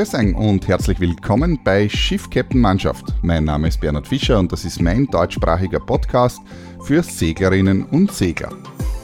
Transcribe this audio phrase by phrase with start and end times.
[0.00, 3.04] Grüß und herzlich willkommen bei Schiff Captain Mannschaft.
[3.20, 6.40] Mein Name ist Bernhard Fischer und das ist mein deutschsprachiger Podcast
[6.84, 8.48] für Seglerinnen und Segler.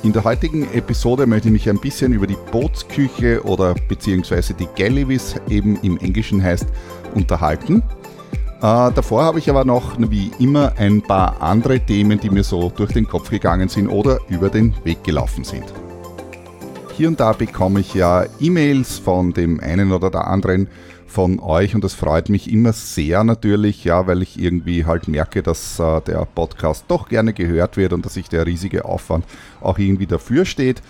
[0.02, 4.68] In der heutigen Episode möchte ich mich ein bisschen über die Bootsküche oder beziehungsweise die
[4.74, 6.66] Galley, wie es eben im Englischen heißt,
[7.14, 7.82] unterhalten.
[8.62, 12.72] Äh, davor habe ich aber noch, wie immer, ein paar andere Themen, die mir so
[12.74, 15.66] durch den Kopf gegangen sind oder über den Weg gelaufen sind.
[16.96, 20.66] Hier und da bekomme ich ja E-Mails von dem einen oder der anderen
[21.06, 25.42] von euch und das freut mich immer sehr natürlich, ja, weil ich irgendwie halt merke,
[25.42, 29.26] dass äh, der Podcast doch gerne gehört wird und dass sich der riesige Aufwand
[29.60, 30.80] auch irgendwie dafür steht.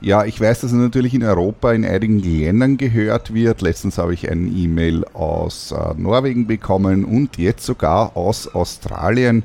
[0.00, 3.60] Ja, ich weiß, dass er natürlich in Europa in einigen Ländern gehört wird.
[3.60, 9.42] Letztens habe ich eine E-Mail aus äh, Norwegen bekommen und jetzt sogar aus Australien.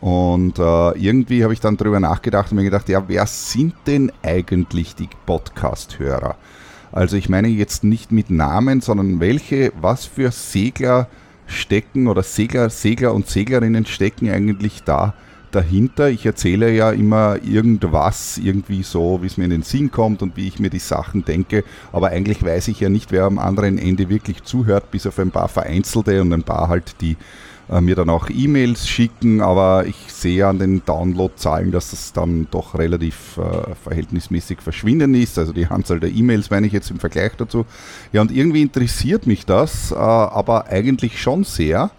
[0.00, 4.12] Und äh, irgendwie habe ich dann darüber nachgedacht und mir gedacht, ja, wer sind denn
[4.22, 6.36] eigentlich die Podcast-Hörer?
[6.92, 11.08] Also ich meine jetzt nicht mit Namen, sondern welche, was für Segler
[11.46, 15.14] stecken oder Segler, Segler und Seglerinnen stecken eigentlich da
[15.50, 16.10] dahinter.
[16.10, 20.36] Ich erzähle ja immer irgendwas, irgendwie so, wie es mir in den Sinn kommt und
[20.36, 21.64] wie ich mir die Sachen denke.
[21.92, 25.30] Aber eigentlich weiß ich ja nicht, wer am anderen Ende wirklich zuhört, bis auf ein
[25.30, 27.16] paar Vereinzelte und ein paar halt, die
[27.80, 32.78] mir dann auch E-Mails schicken, aber ich sehe an den Downloadzahlen, dass es dann doch
[32.78, 35.38] relativ äh, verhältnismäßig verschwinden ist.
[35.38, 37.66] Also die Anzahl der E-Mails meine ich jetzt im Vergleich dazu.
[38.12, 41.90] Ja, und irgendwie interessiert mich das, äh, aber eigentlich schon sehr.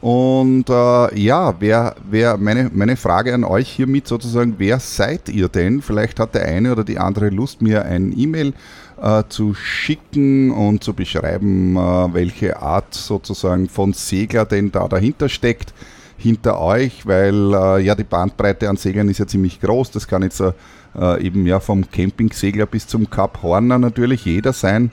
[0.00, 5.48] Und äh, ja, wer, wer meine, meine Frage an euch hiermit sozusagen, wer seid ihr
[5.48, 5.82] denn?
[5.82, 8.52] Vielleicht hat der eine oder die andere Lust, mir ein E-Mail
[9.00, 15.28] äh, zu schicken und zu beschreiben, äh, welche Art sozusagen von Segler denn da dahinter
[15.28, 15.74] steckt,
[16.18, 19.90] hinter euch, weil äh, ja die Bandbreite an Seglern ist ja ziemlich groß.
[19.90, 24.90] Das kann jetzt äh, eben ja vom Campingsegler bis zum Cap Horner natürlich jeder sein,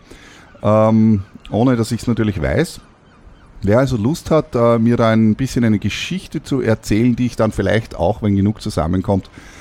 [0.62, 2.82] ähm, ohne dass ich es natürlich weiß.
[3.62, 7.38] Wer also Lust hat, äh, mir da ein bisschen eine Geschichte zu erzählen, die ich
[7.38, 9.53] dann vielleicht auch, wenn genug zusammenkommt, äh,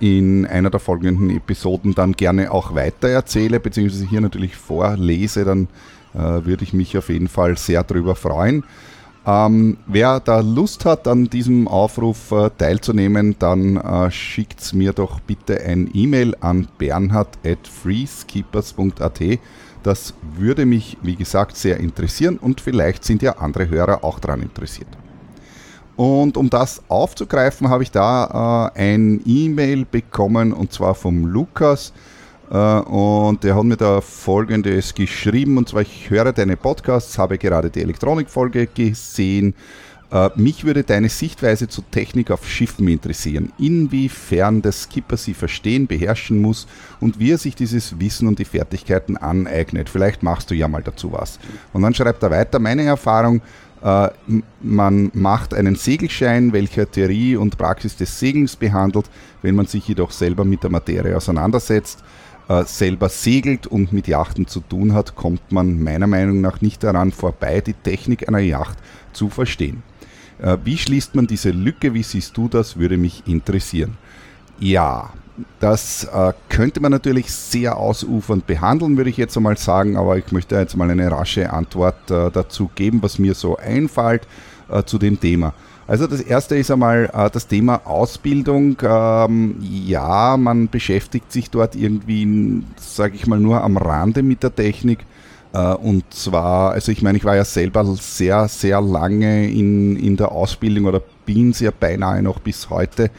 [0.00, 5.68] in einer der folgenden Episoden dann gerne auch weiter erzähle, beziehungsweise hier natürlich vorlese, dann
[6.14, 8.64] äh, würde ich mich auf jeden Fall sehr darüber freuen.
[9.26, 15.20] Ähm, wer da Lust hat, an diesem Aufruf äh, teilzunehmen, dann äh, schickt mir doch
[15.20, 19.20] bitte ein E-Mail an bernhard.freeskippers.at
[19.82, 24.42] das würde mich, wie gesagt, sehr interessieren und vielleicht sind ja andere Hörer auch daran
[24.42, 24.88] interessiert.
[26.00, 31.92] Und um das aufzugreifen, habe ich da äh, ein E-Mail bekommen und zwar vom Lukas.
[32.50, 37.36] Äh, und der hat mir da folgendes geschrieben: Und zwar, ich höre deine Podcasts, habe
[37.36, 39.52] gerade die Elektronikfolge gesehen
[40.10, 43.52] äh, mich würde deine Sichtweise zur Technik auf Schiffen interessieren.
[43.58, 46.66] Inwiefern der Skipper sie verstehen, beherrschen muss
[46.98, 49.88] und wie er sich dieses Wissen und die Fertigkeiten aneignet.
[49.88, 51.38] Vielleicht machst du ja mal dazu was.
[51.72, 53.40] Und dann schreibt er weiter, meine Erfahrung,
[54.60, 59.08] man macht einen Segelschein, welcher Theorie und Praxis des Segelns behandelt.
[59.42, 62.04] Wenn man sich jedoch selber mit der Materie auseinandersetzt,
[62.48, 66.82] äh, selber segelt und mit Yachten zu tun hat, kommt man meiner Meinung nach nicht
[66.82, 68.76] daran vorbei, die Technik einer Yacht
[69.12, 69.82] zu verstehen.
[70.42, 71.94] Äh, wie schließt man diese Lücke?
[71.94, 72.76] Wie siehst du das?
[72.76, 73.98] Würde mich interessieren.
[74.58, 75.12] Ja,
[75.58, 80.30] das äh, könnte man natürlich sehr ausufernd behandeln, würde ich jetzt einmal sagen, aber ich
[80.32, 84.26] möchte jetzt mal eine rasche Antwort äh, dazu geben, was mir so einfällt
[84.68, 85.54] äh, zu dem Thema.
[85.86, 88.76] Also das erste ist einmal äh, das Thema Ausbildung.
[88.80, 94.54] Ähm, ja, man beschäftigt sich dort irgendwie, sage ich mal, nur am Rande mit der
[94.54, 95.00] Technik.
[95.52, 100.16] Äh, und zwar, also ich meine, ich war ja selber sehr, sehr lange in, in
[100.16, 103.10] der Ausbildung oder bin sehr beinahe noch bis heute,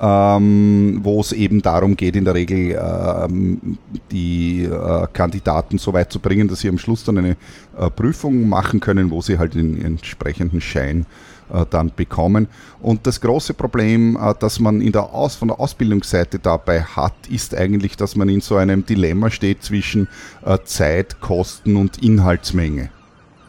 [0.00, 3.78] ähm, wo es eben darum geht, in der Regel ähm,
[4.10, 7.36] die äh, Kandidaten so weit zu bringen, dass sie am Schluss dann eine
[7.78, 11.06] äh, Prüfung machen können, wo sie halt den entsprechenden Schein
[11.50, 12.48] äh, dann bekommen.
[12.80, 17.14] Und das große Problem, äh, das man in der Aus von der Ausbildungsseite dabei hat,
[17.30, 20.08] ist eigentlich, dass man in so einem Dilemma steht zwischen
[20.44, 22.90] äh, Zeit, Kosten und Inhaltsmenge.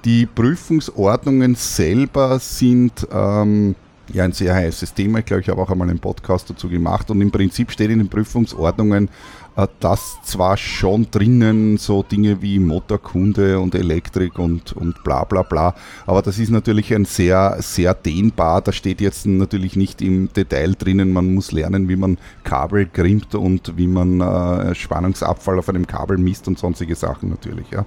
[0.05, 3.75] Die Prüfungsordnungen selber sind ähm,
[4.13, 5.19] ja ein sehr heißes Thema.
[5.19, 7.99] Ich glaube, ich habe auch einmal einen Podcast dazu gemacht und im Prinzip steht in
[7.99, 9.09] den Prüfungsordnungen,
[9.55, 15.43] äh, dass zwar schon drinnen so Dinge wie Motorkunde und Elektrik und, und bla bla
[15.43, 15.75] bla,
[16.05, 18.61] aber das ist natürlich ein sehr, sehr dehnbar.
[18.61, 23.35] Da steht jetzt natürlich nicht im Detail drinnen, man muss lernen, wie man Kabel grimmt
[23.35, 27.67] und wie man äh, Spannungsabfall auf einem Kabel misst und sonstige Sachen natürlich.
[27.71, 27.85] Ja.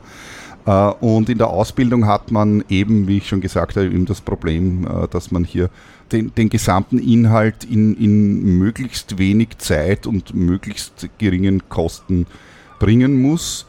[0.66, 4.20] Äh, und in der Ausbildung hat man eben, wie ich schon gesagt habe, eben das
[4.20, 5.70] Problem, äh, dass man hier
[6.12, 12.26] den, den gesamten Inhalt in, in möglichst wenig Zeit und möglichst geringen Kosten
[12.78, 13.66] bringen muss.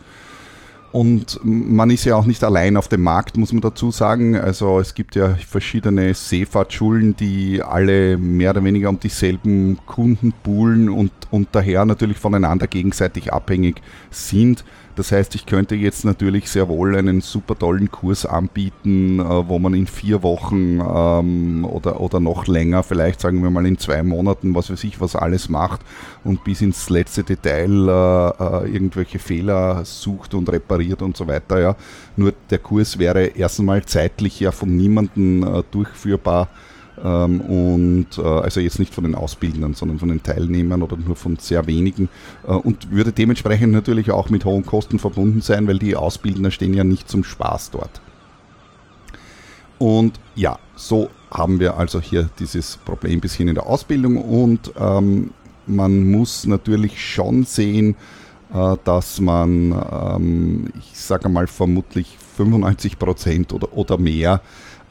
[0.92, 4.36] Und man ist ja auch nicht allein auf dem Markt, muss man dazu sagen.
[4.36, 10.90] Also es gibt ja verschiedene Seefahrtschulen, die alle mehr oder weniger um dieselben Kunden poolen
[10.90, 14.66] und, und daher natürlich voneinander gegenseitig abhängig sind.
[14.96, 19.58] Das heißt, ich könnte jetzt natürlich sehr wohl einen super tollen Kurs anbieten, äh, wo
[19.60, 24.04] man in vier Wochen ähm, oder, oder noch länger, vielleicht sagen wir mal in zwei
[24.04, 25.82] Monaten, was weiß ich, was alles macht
[26.24, 31.60] und bis ins letzte Detail äh, äh irgendwelche Fehler sucht und repariert und so weiter.
[31.60, 31.76] Ja.
[32.18, 36.50] Nur der Kurs wäre erst einmal zeitlich ja von niemandem äh, durchführbar
[37.04, 41.16] ähm, und äh, also jetzt nicht von den Ausbildern, sondern von den Teilnehmern oder nur
[41.16, 42.10] von sehr wenigen
[42.44, 46.74] äh, und würde dementsprechend natürlich auch mit hohen Kosten verbunden sein, weil die Ausbildner stehen
[46.74, 48.02] ja nicht zum Spaß dort.
[49.78, 54.72] Und ja, so haben wir also hier dieses Problem ein bisschen in der Ausbildung und
[54.80, 55.32] ähm,
[55.66, 57.96] man muss natürlich schon sehen,
[58.54, 64.42] äh, dass man, ähm, ich sage mal, vermutlich 95 Prozent oder, oder mehr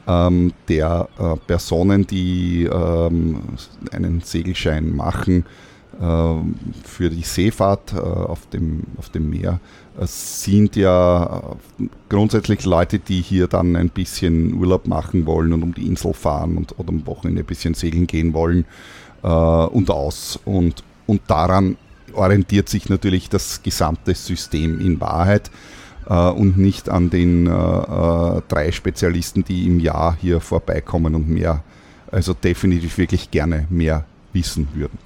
[0.07, 3.41] ähm, der äh, Personen, die ähm,
[3.91, 5.45] einen Segelschein machen
[5.99, 6.35] äh,
[6.83, 9.59] für die Seefahrt äh, auf, dem, auf dem Meer,
[9.99, 15.63] äh, sind ja äh, grundsätzlich Leute, die hier dann ein bisschen Urlaub machen wollen und
[15.63, 18.65] um die Insel fahren und oder am Wochenende ein bisschen segeln gehen wollen
[19.21, 20.39] und aus.
[20.45, 21.77] Und, und daran
[22.13, 25.51] orientiert sich natürlich das gesamte System in Wahrheit
[26.11, 31.63] und nicht an den äh, äh, drei Spezialisten, die im Jahr hier vorbeikommen und mehr,
[32.11, 34.97] also definitiv wirklich gerne mehr wissen würden.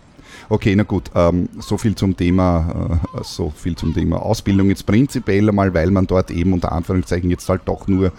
[0.49, 4.85] Okay, na gut, ähm, so viel zum Thema, äh, so viel zum Thema Ausbildung jetzt
[4.85, 8.11] prinzipiell einmal, weil man dort eben unter Anführungszeichen jetzt halt doch nur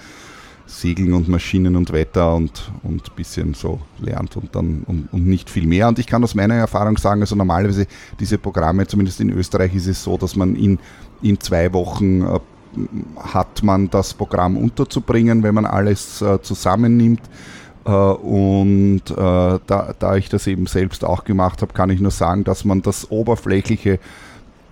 [0.67, 5.49] Segeln und Maschinen und Wetter und ein bisschen so lernt und dann und, und, nicht
[5.49, 5.87] viel mehr.
[5.87, 7.87] Und ich kann aus meiner Erfahrung sagen, also normalerweise
[8.19, 10.79] diese Programme, zumindest in Österreich, ist es so, dass man in,
[11.23, 12.41] in zwei Wochen äh,
[13.19, 17.23] hat man das Programm unterzubringen, wenn man alles äh, zusammennimmt.
[17.84, 22.11] Äh, und äh, da, da ich das eben selbst auch gemacht habe, kann ich nur
[22.11, 23.99] sagen, dass man das Oberflächliche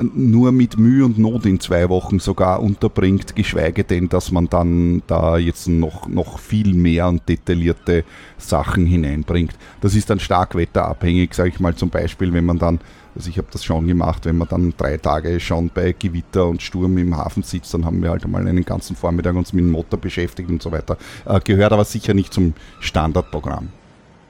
[0.00, 5.02] nur mit Mühe und Not in zwei Wochen sogar unterbringt, geschweige denn, dass man dann
[5.06, 8.04] da jetzt noch, noch viel mehr und detaillierte
[8.36, 9.54] Sachen hineinbringt.
[9.80, 12.80] Das ist dann stark wetterabhängig, sage ich mal zum Beispiel, wenn man dann
[13.16, 16.62] also ich habe das schon gemacht, wenn man dann drei Tage schon bei Gewitter und
[16.62, 19.70] Sturm im Hafen sitzt, dann haben wir halt einmal einen ganzen Vormittag uns mit dem
[19.70, 20.96] Motor beschäftigt und so weiter.
[21.24, 23.68] Äh, gehört aber sicher nicht zum Standardprogramm.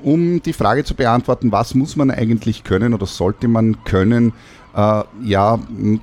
[0.03, 4.35] Um die Frage zu beantworten, was muss man eigentlich können oder sollte man können,
[4.77, 5.59] äh, ja,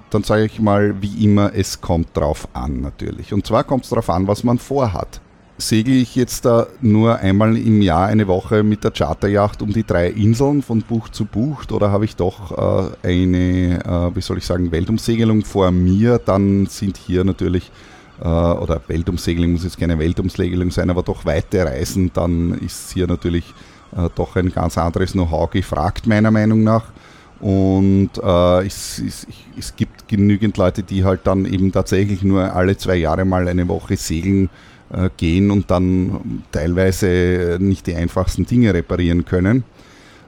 [0.10, 3.32] dann sage ich mal, wie immer, es kommt drauf an natürlich.
[3.32, 5.22] Und zwar kommt es darauf an, was man vorhat
[5.62, 9.86] segle ich jetzt da nur einmal im Jahr eine Woche mit der Charterjacht um die
[9.86, 11.72] drei Inseln von Bucht zu Bucht?
[11.72, 16.66] Oder habe ich doch äh, eine, äh, wie soll ich sagen, Weltumsegelung vor mir, dann
[16.66, 17.72] sind hier natürlich,
[18.20, 23.08] äh, oder Weltumsegelung muss jetzt keine Weltumsegelung sein, aber doch weite Reisen, dann ist hier
[23.08, 23.46] natürlich
[23.96, 26.86] äh, doch ein ganz anderes Know-how gefragt, meiner Meinung nach.
[27.40, 32.78] Und äh, es, es, es gibt genügend Leute, die halt dann eben tatsächlich nur alle
[32.78, 34.50] zwei Jahre mal eine Woche segeln
[35.18, 39.64] gehen und dann teilweise nicht die einfachsten Dinge reparieren können.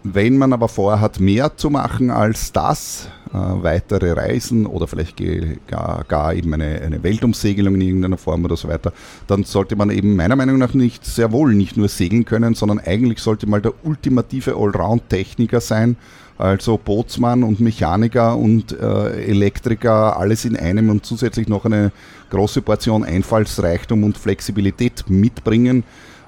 [0.06, 5.18] Wenn man aber vorhat, mehr zu machen als das, äh, weitere Reisen oder vielleicht
[5.68, 8.92] gar, gar eben eine, eine Weltumsegelung in irgendeiner Form oder so weiter,
[9.28, 12.80] dann sollte man eben meiner Meinung nach nicht sehr wohl nicht nur segeln können, sondern
[12.80, 15.96] eigentlich sollte mal der ultimative Allround-Techniker sein,
[16.38, 21.92] also Bootsmann und Mechaniker und äh, Elektriker, alles in einem und zusätzlich noch eine
[22.32, 25.84] große Portion Einfallsreichtum und Flexibilität mitbringen,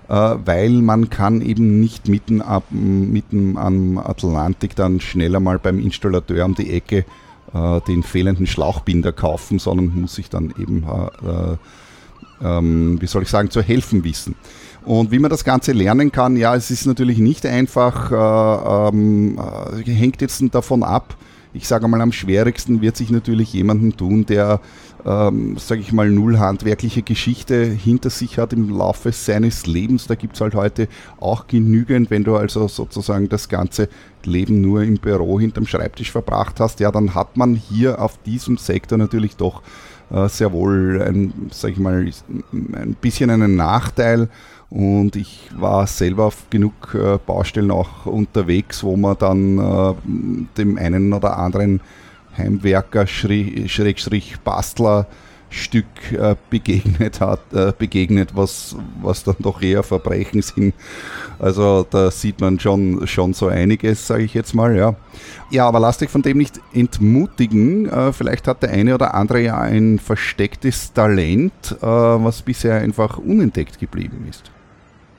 [0.08, 5.80] äh, weil man kann eben nicht mitten, ab, mitten am Atlantik dann schneller mal beim
[5.80, 7.06] Installateur um die Ecke
[7.54, 11.58] äh, den fehlenden Schlauchbinder kaufen, sondern muss sich dann eben, äh, äh
[12.44, 14.36] ähm, wie soll ich sagen, zu helfen wissen.
[14.86, 19.40] Und wie man das Ganze lernen kann, ja, es ist natürlich nicht einfach, äh, ähm,
[19.76, 21.16] äh, hängt jetzt davon ab.
[21.54, 24.60] Ich sage mal, am schwierigsten wird sich natürlich jemanden tun, der,
[25.06, 30.06] ähm, sage ich mal, null handwerkliche Geschichte hinter sich hat im Laufe seines Lebens.
[30.06, 30.88] Da gibt es halt heute
[31.20, 33.90] auch genügend, wenn du also sozusagen das ganze
[34.24, 38.58] Leben nur im Büro hinterm Schreibtisch verbracht hast, ja, dann hat man hier auf diesem
[38.58, 39.64] Sektor natürlich doch
[40.12, 42.08] äh, sehr wohl ein, sag ich mal,
[42.52, 44.30] ein bisschen einen Nachteil
[44.76, 49.94] und ich war selber auf genug äh, Baustellen auch unterwegs, wo man dann äh,
[50.58, 51.80] dem einen oder anderen
[52.38, 55.08] Heimwerker, Schrägstrich Bastler
[55.50, 60.74] Stück äh, begegnet hat, äh, begegnet, was, was dann doch eher Verbrechen sind.
[61.40, 64.96] Also da sieht man schon, schon so einiges, sage ich jetzt mal, ja.
[65.52, 67.90] Ja, aber lasst euch von dem nicht entmutigen.
[68.12, 74.26] Vielleicht hat der eine oder andere ja ein verstecktes Talent, was bisher einfach unentdeckt geblieben
[74.30, 74.52] ist.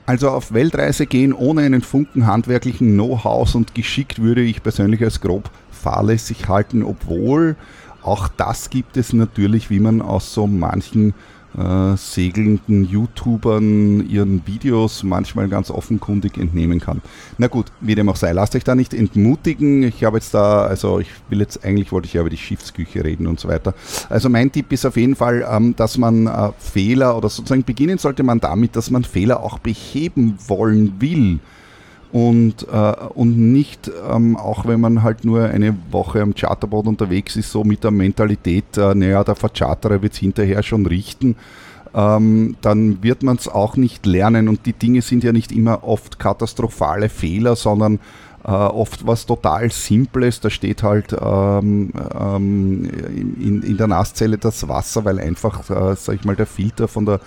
[0.07, 5.19] Also auf Weltreise gehen ohne einen Funken handwerklichen Know-hows und geschickt würde ich persönlich als
[5.19, 7.57] grob fahrlässig halten, obwohl
[8.03, 11.13] auch das gibt es natürlich, wie man aus so manchen
[11.57, 17.01] äh, segelnden YouTubern ihren Videos manchmal ganz offenkundig entnehmen kann.
[17.37, 19.83] Na gut, wie dem auch sei, lasst euch da nicht entmutigen.
[19.83, 23.03] Ich habe jetzt da, also ich will jetzt eigentlich, wollte ich ja über die Schiffsküche
[23.03, 23.73] reden und so weiter.
[24.09, 27.97] Also mein Tipp ist auf jeden Fall, ähm, dass man äh, Fehler oder sozusagen beginnen
[27.97, 31.39] sollte man damit, dass man Fehler auch beheben wollen will
[32.11, 37.35] und, äh, und nicht, ähm, auch wenn man halt nur eine Woche am Charterboot unterwegs
[37.35, 41.35] ist, so mit der Mentalität, äh, naja, der Vercharterer wird es hinterher schon richten,
[41.93, 44.47] ähm, dann wird man es auch nicht lernen.
[44.47, 47.99] Und die Dinge sind ja nicht immer oft katastrophale Fehler, sondern
[48.45, 52.85] äh, oft was total Simples, da steht halt ähm, ähm
[53.39, 57.05] in, in der Nasszelle das Wasser, weil einfach, äh, sag ich mal, der Filter von
[57.05, 57.19] der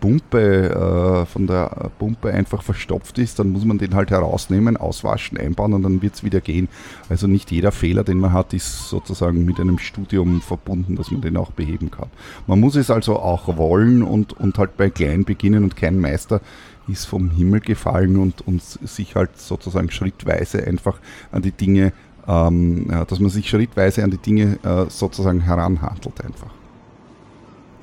[0.00, 5.38] Pumpe, äh, von der Pumpe einfach verstopft ist, dann muss man den halt herausnehmen, auswaschen,
[5.38, 6.68] einbauen und dann wird es wieder gehen.
[7.08, 11.20] Also nicht jeder Fehler, den man hat, ist sozusagen mit einem Studium verbunden, dass man
[11.20, 12.08] den auch beheben kann.
[12.46, 16.40] Man muss es also auch wollen und, und halt bei klein beginnen und kein Meister
[16.88, 20.98] ist vom Himmel gefallen und, und sich halt sozusagen schrittweise einfach
[21.32, 21.92] an die Dinge,
[22.28, 26.50] ähm, dass man sich schrittweise an die Dinge äh, sozusagen heranhandelt einfach.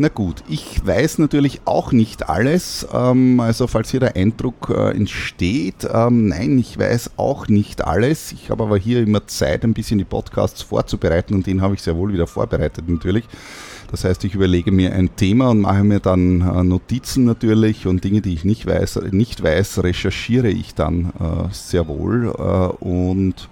[0.04, 2.86] Na gut, ich weiß natürlich auch nicht alles.
[2.94, 8.34] Ähm, also falls hier der Eindruck äh, entsteht, ähm, nein, ich weiß auch nicht alles.
[8.34, 11.82] Ich habe aber hier immer Zeit, ein bisschen die Podcasts vorzubereiten und den habe ich
[11.82, 13.24] sehr wohl wieder vorbereitet natürlich.
[13.92, 18.04] Das heißt, ich überlege mir ein Thema und mache mir dann äh, Notizen natürlich und
[18.04, 23.48] Dinge, die ich nicht weiß, nicht weiß recherchiere ich dann äh, sehr wohl und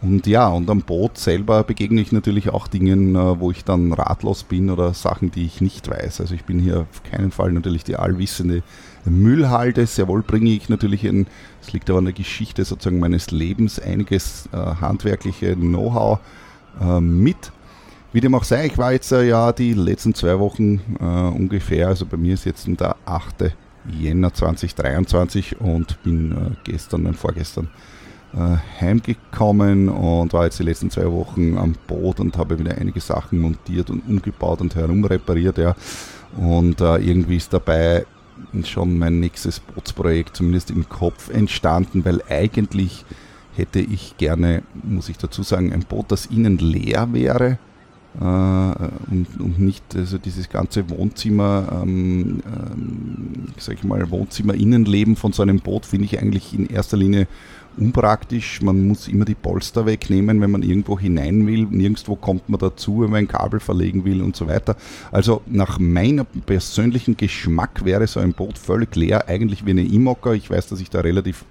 [0.00, 3.92] und ja, und am Boot selber begegne ich natürlich auch Dingen, äh, wo ich dann
[3.92, 6.20] ratlos bin oder Sachen, die ich nicht weiß.
[6.20, 8.62] Also ich bin hier auf keinen Fall natürlich die allwissende
[9.04, 9.86] Müllhalde.
[9.86, 11.26] Sehr wohl bringe ich natürlich, in,
[11.60, 16.20] das liegt aber an der Geschichte sozusagen meines Lebens, einiges äh, handwerkliche Know-how
[16.80, 17.50] äh, mit.
[18.12, 22.06] Wie dem auch sei, ich war jetzt ja die letzten zwei Wochen äh, ungefähr, also
[22.06, 23.52] bei mir ist jetzt der 8.
[23.90, 27.68] Jänner 2023 und bin gestern und vorgestern
[28.80, 33.38] heimgekommen und war jetzt die letzten zwei Wochen am Boot und habe wieder einige Sachen
[33.38, 35.58] montiert und umgebaut und herumrepariert.
[35.58, 35.74] Ja.
[36.36, 38.04] Und äh, irgendwie ist dabei
[38.64, 43.04] schon mein nächstes Bootsprojekt zumindest im Kopf entstanden, weil eigentlich
[43.56, 47.58] hätte ich gerne, muss ich dazu sagen, ein Boot, das innen leer wäre
[48.20, 55.32] äh, und, und, nicht also dieses ganze Wohnzimmer, ähm, ähm, sag ich mal, Wohnzimmer-Innenleben von
[55.32, 57.26] so einem Boot finde ich eigentlich in erster Linie
[57.78, 58.60] unpraktisch.
[58.62, 61.66] Man muss immer die Polster wegnehmen, wenn man irgendwo hinein will.
[61.70, 64.76] Nirgendwo kommt man dazu, wenn man ein Kabel verlegen will und so weiter.
[65.10, 70.34] Also nach meinem persönlichen Geschmack wäre so ein Boot völlig leer, eigentlich wie eine Imocker.
[70.34, 71.44] Ich weiß, dass ich da relativ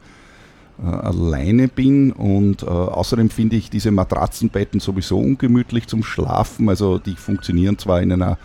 [0.80, 6.70] äh, alleine bin und äh, außerdem finde ich diese Matratzenbetten sowieso ungemütlich zum Schlafen.
[6.70, 8.38] Also die funktionieren zwar in einer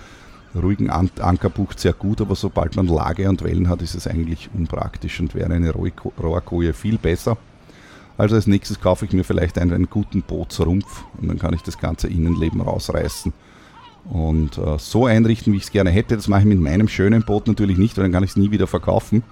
[0.54, 4.50] ruhigen An Ankerbucht sehr gut, aber sobald man Lage und Wellen hat, ist es eigentlich
[4.54, 7.36] unpraktisch und wäre eine Rohrkoje viel besser.
[8.18, 11.62] Also als nächstes kaufe ich mir vielleicht einen, einen guten Bootsrumpf und dann kann ich
[11.62, 13.32] das ganze Innenleben rausreißen
[14.10, 16.16] und äh, so einrichten, wie ich es gerne hätte.
[16.16, 18.50] Das mache ich mit meinem schönen Boot natürlich nicht, weil dann kann ich es nie
[18.50, 19.22] wieder verkaufen.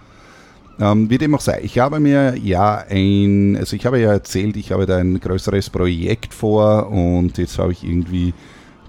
[0.81, 4.57] Ähm, wie dem auch sei, ich habe mir ja ein, also ich habe ja erzählt,
[4.57, 8.33] ich habe da ein größeres Projekt vor und jetzt habe ich irgendwie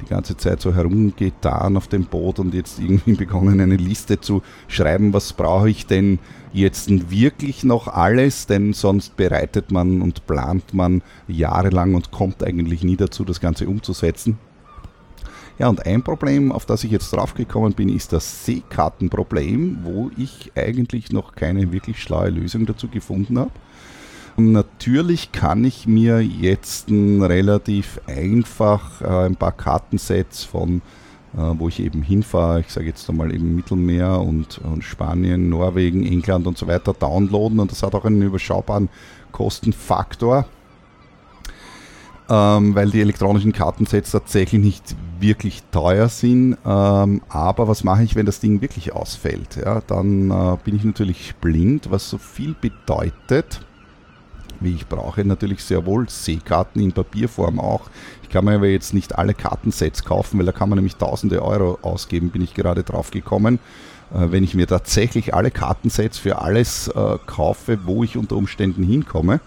[0.02, 4.42] die ganze Zeit so herumgetan auf dem Boot und jetzt irgendwie begonnen, eine Liste zu
[4.68, 6.20] schreiben, was brauche ich denn
[6.54, 12.84] jetzt wirklich noch alles, denn sonst bereitet man und plant man jahrelang und kommt eigentlich
[12.84, 14.38] nie dazu, das Ganze umzusetzen.
[15.60, 20.52] Ja, und ein Problem, auf das ich jetzt draufgekommen bin, ist das Seekartenproblem, wo ich
[20.56, 23.52] eigentlich noch keine wirklich schlaue Lösung dazu gefunden habe.
[24.42, 30.82] Natürlich kann ich mir jetzt relativ einfach äh, ein paar Kartensets von,
[31.34, 36.06] äh, wo ich eben hinfahre, ich sage jetzt einmal eben Mittelmeer und, und, Spanien, Norwegen,
[36.06, 38.90] England und so weiter downloaden und das hat auch einen überschaubaren
[39.32, 40.46] Kostenfaktor,
[42.30, 46.58] ähm, weil die elektronischen Kartensets tatsächlich nicht wirklich teuer sind.
[46.66, 49.58] Ähm, aber was mache ich, wenn das Ding wirklich ausfällt?
[49.64, 53.62] Ja, dann äh, bin ich natürlich blind, was so viel bedeutet
[54.62, 57.90] wie ich brauche natürlich sehr wohl Seekarten in Papierform auch.
[58.24, 61.44] Ich kann mir aber jetzt nicht alle Kartensets kaufen, weil da kann man nämlich tausende
[61.44, 63.60] Euro ausgeben, bin ich gerade drauf gekommen.
[64.14, 68.84] Äh, wenn ich mir tatsächlich alle Kartensets für alles äh, kaufe, wo ich unter Umständen
[68.84, 69.40] hinkomme.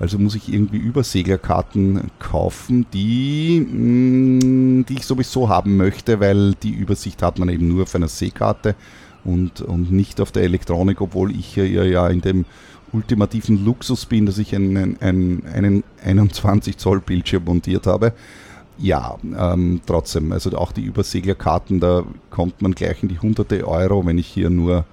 [0.00, 6.70] Also muss ich irgendwie Überseglerkarten kaufen, die, mm, die ich sowieso haben möchte, weil die
[6.70, 8.76] Übersicht hat man eben nur auf einer Seekarte
[9.24, 12.44] und, und nicht auf der Elektronik, obwohl ich ja, ja in dem
[12.92, 18.12] ultimativen Luxus bin, dass ich einen, einen, einen 21 Zoll Bildschirm montiert habe.
[18.78, 24.06] Ja, ähm, trotzdem, also auch die Überseglerkarten, da kommt man gleich in die hunderte Euro,
[24.06, 24.84] wenn ich hier nur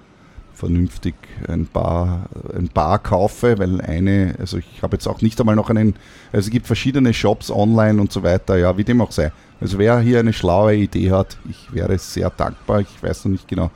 [0.56, 1.14] vernünftig
[1.46, 5.70] ein paar, ein paar kaufe, weil eine, also ich habe jetzt auch nicht einmal noch
[5.70, 5.94] einen,
[6.32, 9.30] also es gibt verschiedene Shops online und so weiter, ja, wie dem auch sei.
[9.60, 12.80] Also wer hier eine schlaue Idee hat, ich wäre sehr dankbar.
[12.80, 13.70] Ich weiß noch nicht genau,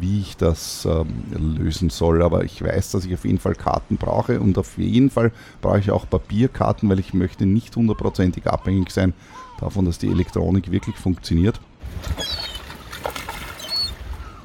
[0.00, 2.22] wie ich das ähm, lösen soll.
[2.22, 5.78] Aber ich weiß, dass ich auf jeden Fall Karten brauche und auf jeden Fall brauche
[5.78, 9.14] ich auch Papierkarten, weil ich möchte nicht hundertprozentig abhängig sein
[9.60, 11.60] davon, dass die Elektronik wirklich funktioniert.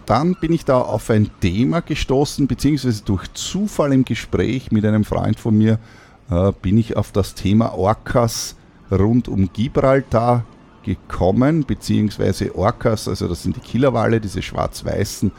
[0.06, 5.06] Dann bin ich da auf ein Thema gestoßen, beziehungsweise durch Zufall im Gespräch mit einem
[5.06, 5.80] Freund von mir
[6.30, 8.56] äh, bin ich auf das Thema Orcas
[8.92, 10.46] rund um Gibraltar
[10.84, 15.32] gekommen, beziehungsweise Orcas, also das sind die Killerwale, diese schwarz-weißen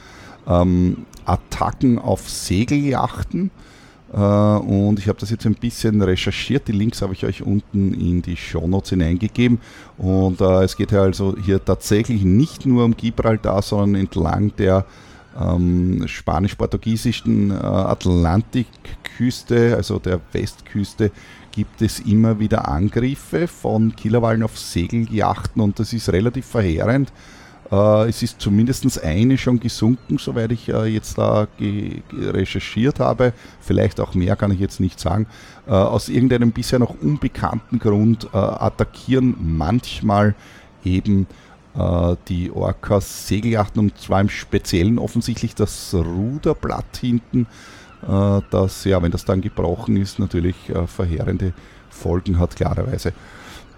[0.47, 3.51] ähm, Attacken auf Segeljachten.
[4.13, 6.69] Äh, und ich habe das jetzt ein bisschen recherchiert.
[6.69, 9.59] Die Links habe ich euch unten in die Shownotes hineingegeben.
[9.99, 14.87] Und äh, es geht ja also hier tatsächlich nicht nur um Gibraltar, sondern entlang der
[15.39, 21.11] ähm, spanisch-portugiesischen äh, Atlantikküste, also der Westküste,
[21.53, 27.13] gibt es immer wieder Angriffe von Killerwallen auf Segeljachten und das ist relativ verheerend.
[27.71, 31.47] Äh, es ist zumindest eine schon gesunken, soweit ich äh, jetzt da
[32.13, 33.33] recherchiert habe.
[33.61, 35.27] Vielleicht auch mehr kann ich jetzt nicht sagen.
[35.67, 40.35] Äh, aus irgendeinem bisher noch unbekannten Grund attackieren manchmal
[40.85, 41.27] eben
[42.29, 47.49] die Orcas Segeljachten und zwar im Speziellen offensichtlich das Ruderblatt hinten
[48.09, 51.53] äh, das, ja, wenn das dann gebrochen ist, natürlich äh, verheerende
[51.91, 53.13] Folgen hat, klarerweise.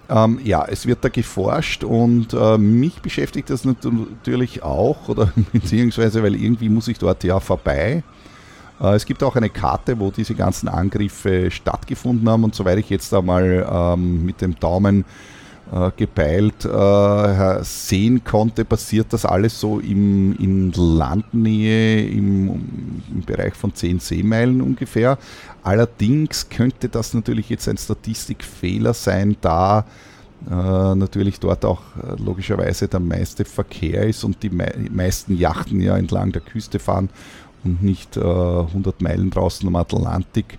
[0.09, 6.23] Ähm, ja, es wird da geforscht und äh, mich beschäftigt das natürlich auch, oder beziehungsweise,
[6.23, 8.03] weil irgendwie muss ich dort ja vorbei.
[8.81, 12.91] Äh, es gibt auch eine Karte, wo diese ganzen Angriffe stattgefunden haben und soweit ich
[12.91, 15.05] jetzt einmal ähm, mit dem Daumen
[15.73, 23.55] äh, gepeilt äh, sehen konnte, passiert das alles so im, in Landnähe im, im Bereich
[23.55, 25.19] von 10 Seemeilen ungefähr.
[25.63, 29.85] Allerdings könnte das natürlich jetzt ein Statistikfehler sein, da
[30.49, 35.81] äh, natürlich dort auch äh, logischerweise der meiste Verkehr ist und die mei meisten Yachten
[35.81, 37.09] ja entlang der Küste fahren
[37.65, 40.59] und nicht 100 äh, Meilen draußen am Atlantik.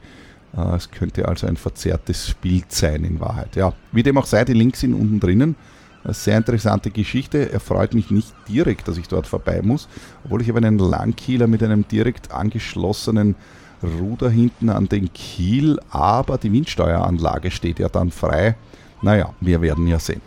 [0.57, 3.55] Äh, es könnte also ein verzerrtes Bild sein in Wahrheit.
[3.55, 5.55] Ja, wie dem auch sei, die Links sind unten drinnen.
[6.03, 7.51] Eine sehr interessante Geschichte.
[7.51, 9.87] Er freut mich nicht direkt, dass ich dort vorbei muss,
[10.23, 13.35] obwohl ich habe einen Langkieler mit einem direkt angeschlossenen
[13.83, 18.55] Ruder hinten an den Kiel, aber die Windsteueranlage steht ja dann frei.
[19.01, 20.21] Naja, wir werden ja sehen.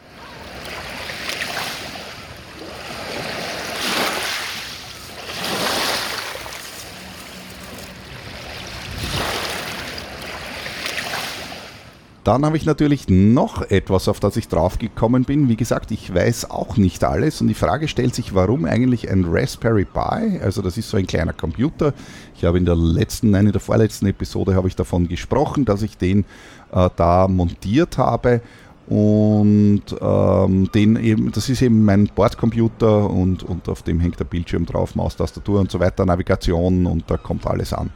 [12.30, 15.48] Dann habe ich natürlich noch etwas, auf das ich drauf gekommen bin.
[15.48, 19.24] Wie gesagt, ich weiß auch nicht alles und die Frage stellt sich, warum eigentlich ein
[19.28, 20.38] Raspberry Pi?
[20.40, 21.92] Also das ist so ein kleiner Computer.
[22.36, 25.82] Ich habe in der letzten, nein, in der vorletzten Episode habe ich davon gesprochen, dass
[25.82, 26.24] ich den
[26.70, 28.42] äh, da montiert habe
[28.86, 34.24] und ähm, den eben, das ist eben mein Bordcomputer und, und auf dem hängt der
[34.24, 37.90] Bildschirm drauf, Maustastatur und so weiter, Navigation und da kommt alles an.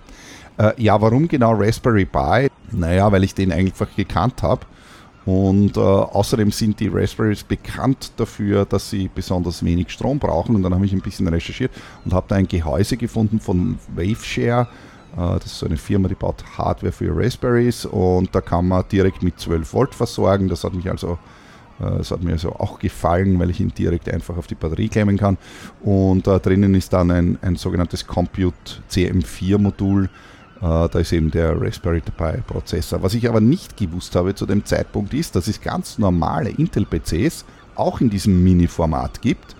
[0.59, 2.49] Äh, ja, warum genau Raspberry Pi?
[2.71, 4.67] Naja, weil ich den einfach gekannt habe.
[5.25, 10.55] Und äh, außerdem sind die Raspberries bekannt dafür, dass sie besonders wenig Strom brauchen.
[10.55, 11.73] Und dann habe ich ein bisschen recherchiert
[12.05, 14.69] und habe da ein Gehäuse gefunden von Waveshare.
[15.17, 18.85] Äh, das ist so eine Firma, die baut Hardware für Raspberries und da kann man
[18.91, 20.49] direkt mit 12 Volt versorgen.
[20.49, 21.19] Das hat mich also
[21.81, 24.89] äh, das hat mir also auch gefallen, weil ich ihn direkt einfach auf die Batterie
[24.89, 25.39] klemmen kann.
[25.81, 30.09] Und da drinnen ist dann ein, ein sogenanntes Compute CM4 Modul, äh,
[30.61, 33.03] da ist eben der Raspberry Pi Prozessor.
[33.03, 37.45] Was ich aber nicht gewusst habe zu dem Zeitpunkt ist, dass es ganz normale Intel-PCs
[37.75, 39.57] auch in diesem Mini-Format gibt.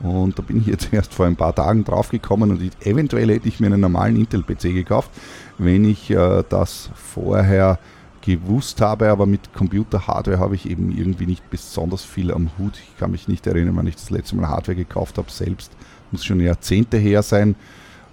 [0.00, 3.60] Und da bin ich jetzt erst vor ein paar Tagen draufgekommen und eventuell hätte ich
[3.60, 5.10] mir einen normalen Intel-PC gekauft,
[5.58, 7.78] wenn ich äh, das vorher
[8.22, 12.78] gewusst habe, aber mit Computer-Hardware habe ich eben irgendwie nicht besonders viel am Hut.
[12.78, 15.72] Ich kann mich nicht erinnern, wann ich das letzte Mal Hardware gekauft habe selbst.
[16.10, 17.56] Muss schon Jahrzehnte her sein.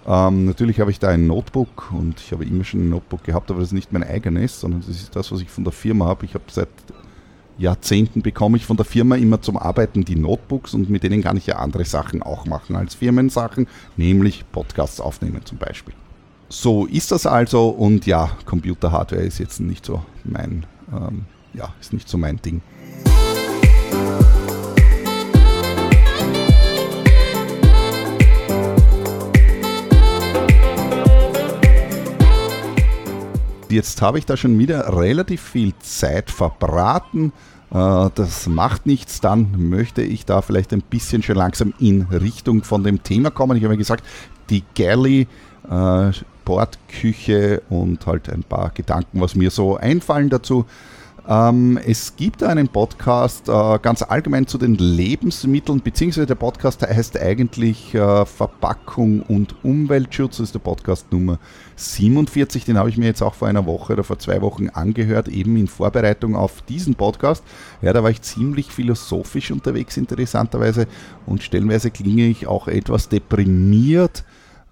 [0.06, 3.50] Ähm, natürlich habe ich da ein Notebook und ich habe immer schon ein Notebook gehabt,
[3.50, 6.06] aber das ist nicht mein eigenes, sondern das ist das, was ich von der Firma
[6.06, 6.24] habe.
[6.24, 6.68] Ich habe seit
[7.58, 11.36] Jahrzehnten bekomme ich von der Firma immer zum Arbeiten die Notebooks und mit denen kann
[11.36, 15.94] ich ja andere Sachen auch machen als Firmensachen, nämlich Podcasts aufnehmen zum Beispiel.
[16.48, 21.92] So ist das also und ja, Computer-Hardware ist jetzt nicht so mein, ähm, ja, ist
[21.92, 22.62] nicht so mein Ding.
[33.70, 37.32] Jetzt habe ich da schon wieder relativ viel Zeit verbraten.
[37.72, 42.64] Äh, das macht nichts, dann möchte ich da vielleicht ein bisschen schon langsam in Richtung
[42.64, 43.56] von dem Thema kommen.
[43.56, 44.04] Ich habe ja gesagt,
[44.50, 45.28] die Galley,
[45.70, 46.10] äh,
[46.44, 50.66] Bordküche und halt ein paar Gedanken, was mir so einfallen dazu.
[51.28, 57.20] Ähm, es gibt einen Podcast äh, ganz allgemein zu den Lebensmitteln, beziehungsweise der Podcast heißt
[57.20, 60.38] eigentlich äh, Verpackung und Umweltschutz.
[60.38, 61.38] Das ist der Podcast Nummer
[61.76, 62.64] 47.
[62.64, 65.56] Den habe ich mir jetzt auch vor einer Woche oder vor zwei Wochen angehört, eben
[65.56, 67.44] in Vorbereitung auf diesen Podcast.
[67.82, 70.86] Ja, da war ich ziemlich philosophisch unterwegs, interessanterweise,
[71.26, 74.24] und stellenweise klinge ich auch etwas deprimiert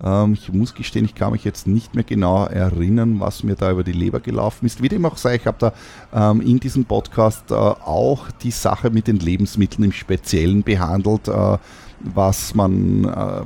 [0.03, 3.71] ähm, ich muss gestehen, ich kann mich jetzt nicht mehr genau erinnern, was mir da
[3.71, 4.83] über die Leber gelaufen ist.
[4.83, 8.91] Wie dem auch sei, ich habe da ähm, in diesem Podcast äh, auch die Sache
[8.91, 11.29] mit den Lebensmitteln im Speziellen behandelt.
[11.29, 11.59] Äh,
[12.01, 13.43] was man, äh,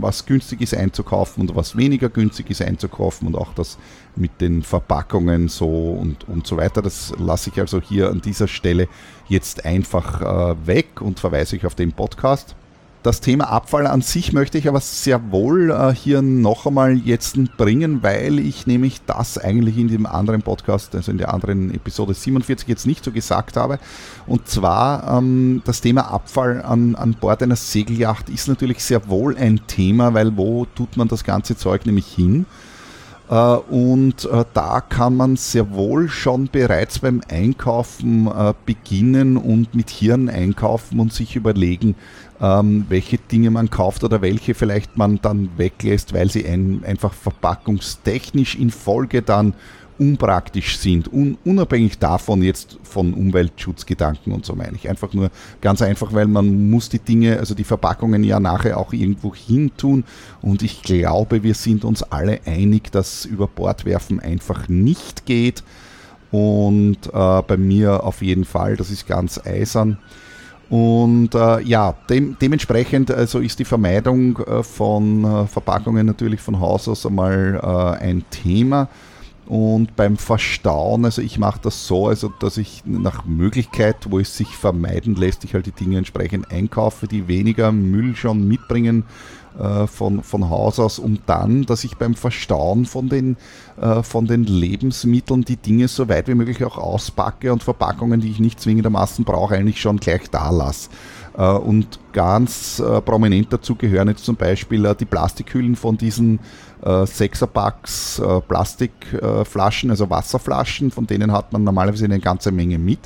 [0.00, 3.78] was günstig ist einzukaufen und was weniger günstig ist einzukaufen und auch das
[4.14, 6.82] mit den Verpackungen so und, und so weiter.
[6.82, 8.88] Das lasse ich also hier an dieser Stelle
[9.28, 12.54] jetzt einfach äh, weg und verweise ich auf den Podcast.
[13.06, 17.38] Das Thema Abfall an sich möchte ich aber sehr wohl äh, hier noch einmal jetzt
[17.56, 22.14] bringen, weil ich nämlich das eigentlich in dem anderen Podcast, also in der anderen Episode
[22.14, 23.78] 47 jetzt nicht so gesagt habe.
[24.26, 29.36] Und zwar ähm, das Thema Abfall an, an Bord einer Segelyacht ist natürlich sehr wohl
[29.36, 32.44] ein Thema, weil wo tut man das ganze Zeug nämlich hin?
[33.28, 39.74] Äh, und äh, da kann man sehr wohl schon bereits beim Einkaufen äh, beginnen und
[39.74, 41.96] mit Hirn einkaufen und sich überlegen,
[42.40, 47.12] ähm, welche Dinge man kauft oder welche vielleicht man dann weglässt, weil sie ein, einfach
[47.12, 49.54] verpackungstechnisch in Folge dann
[49.98, 54.88] unpraktisch sind, un, unabhängig davon jetzt von Umweltschutzgedanken und so meine ich.
[54.88, 58.92] Einfach nur ganz einfach, weil man muss die Dinge, also die Verpackungen ja nachher auch
[58.92, 60.04] irgendwo hin tun
[60.42, 65.62] und ich glaube, wir sind uns alle einig, dass über Bord werfen einfach nicht geht
[66.30, 69.98] und äh, bei mir auf jeden Fall, das ist ganz eisern.
[70.68, 76.58] Und äh, ja, dem, dementsprechend also ist die Vermeidung äh, von äh, Verpackungen natürlich von
[76.58, 78.88] Haus aus einmal äh, ein Thema.
[79.46, 84.36] Und beim Verstauen, also ich mache das so, also dass ich nach Möglichkeit, wo es
[84.36, 89.04] sich vermeiden lässt, ich halt die Dinge entsprechend einkaufe, die weniger Müll schon mitbringen
[89.58, 93.36] äh, von, von Haus aus, um dann, dass ich beim Verstauen von den,
[93.80, 98.30] äh, von den Lebensmitteln die Dinge so weit wie möglich auch auspacke und Verpackungen, die
[98.30, 100.90] ich nicht zwingendermaßen brauche, eigentlich schon gleich da lasse.
[101.36, 106.40] Äh, und ganz äh, prominent dazu gehören jetzt zum Beispiel äh, die Plastikhüllen von diesen
[106.82, 113.00] äh, Sechserpacks äh, Plastikflaschen, also Wasserflaschen, von denen hat man normalerweise eine ganze Menge mit.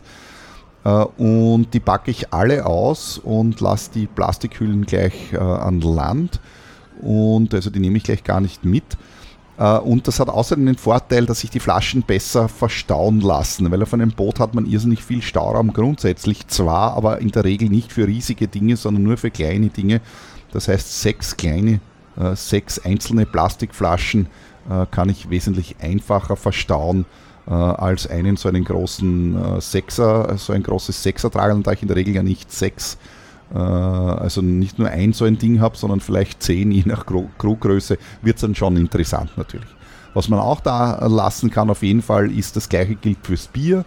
[0.85, 6.41] Äh, und die packe ich alle aus und lasse die Plastikhüllen gleich äh, an Land.
[7.01, 8.85] Und also die nehme ich gleich gar nicht mit.
[9.59, 13.83] Äh, und das hat außerdem den Vorteil, dass sich die Flaschen besser verstauen lassen, weil
[13.83, 17.93] auf einem Boot hat man irrsinnig viel Stauraum grundsätzlich zwar, aber in der Regel nicht
[17.93, 20.01] für riesige Dinge, sondern nur für kleine Dinge.
[20.53, 21.81] Das heißt, sechs kleine
[22.35, 24.27] sechs einzelne Plastikflaschen
[24.91, 27.07] kann ich wesentlich einfacher verstauen
[27.51, 31.97] als einen so einen großen Sechser, so ein großes Sechser tragen, da ich in der
[31.97, 32.97] Regel ja nicht sechs
[33.53, 38.37] also nicht nur ein so ein Ding habe, sondern vielleicht zehn, je nach Kruggröße, wird
[38.37, 39.67] es dann schon interessant natürlich.
[40.15, 43.85] Was man auch da lassen kann auf jeden Fall ist, das gleiche gilt fürs Bier.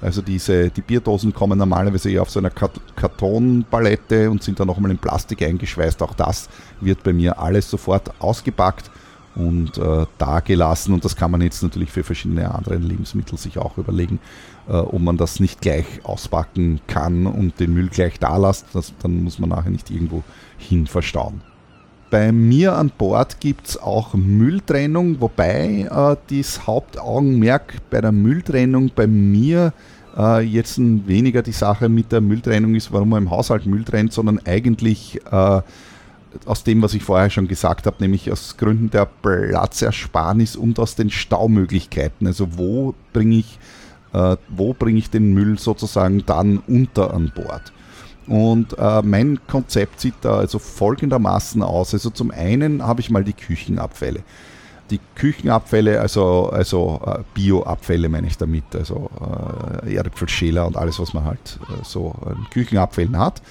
[0.00, 4.90] Also diese, die Bierdosen kommen normalerweise eher auf so einer Kartonpalette und sind dann nochmal
[4.90, 6.02] in Plastik eingeschweißt.
[6.02, 6.48] Auch das
[6.80, 8.90] wird bei mir alles sofort ausgepackt
[9.34, 10.94] und äh, da gelassen.
[10.94, 14.18] Und das kann man jetzt natürlich für verschiedene andere Lebensmittel sich auch überlegen,
[14.68, 18.66] äh, ob man das nicht gleich auspacken kann und den Müll gleich da lässt.
[18.74, 20.22] Das, dann muss man nachher nicht irgendwo
[20.58, 21.40] hin verstauen.
[22.10, 28.92] Bei mir an Bord gibt es auch Mülltrennung, wobei äh, das Hauptaugenmerk bei der Mülltrennung
[28.94, 29.72] bei mir
[30.16, 34.12] äh, jetzt weniger die Sache mit der Mülltrennung ist, warum man im Haushalt Müll trennt,
[34.12, 35.60] sondern eigentlich äh,
[36.46, 40.94] aus dem, was ich vorher schon gesagt habe, nämlich aus Gründen der Platzersparnis und aus
[40.94, 42.26] den Staumöglichkeiten.
[42.26, 43.58] Also wo bringe ich,
[44.12, 47.72] äh, wo bringe ich den Müll sozusagen dann unter an Bord?
[48.26, 51.92] Und äh, mein Konzept sieht da also folgendermaßen aus.
[51.92, 54.22] Also zum einen habe ich mal die Küchenabfälle.
[54.90, 59.10] Die Küchenabfälle, also, also äh, Bioabfälle meine ich damit, also
[59.82, 63.42] äh, Erdäpfelschäler und alles, was man halt äh, so an Küchenabfällen hat.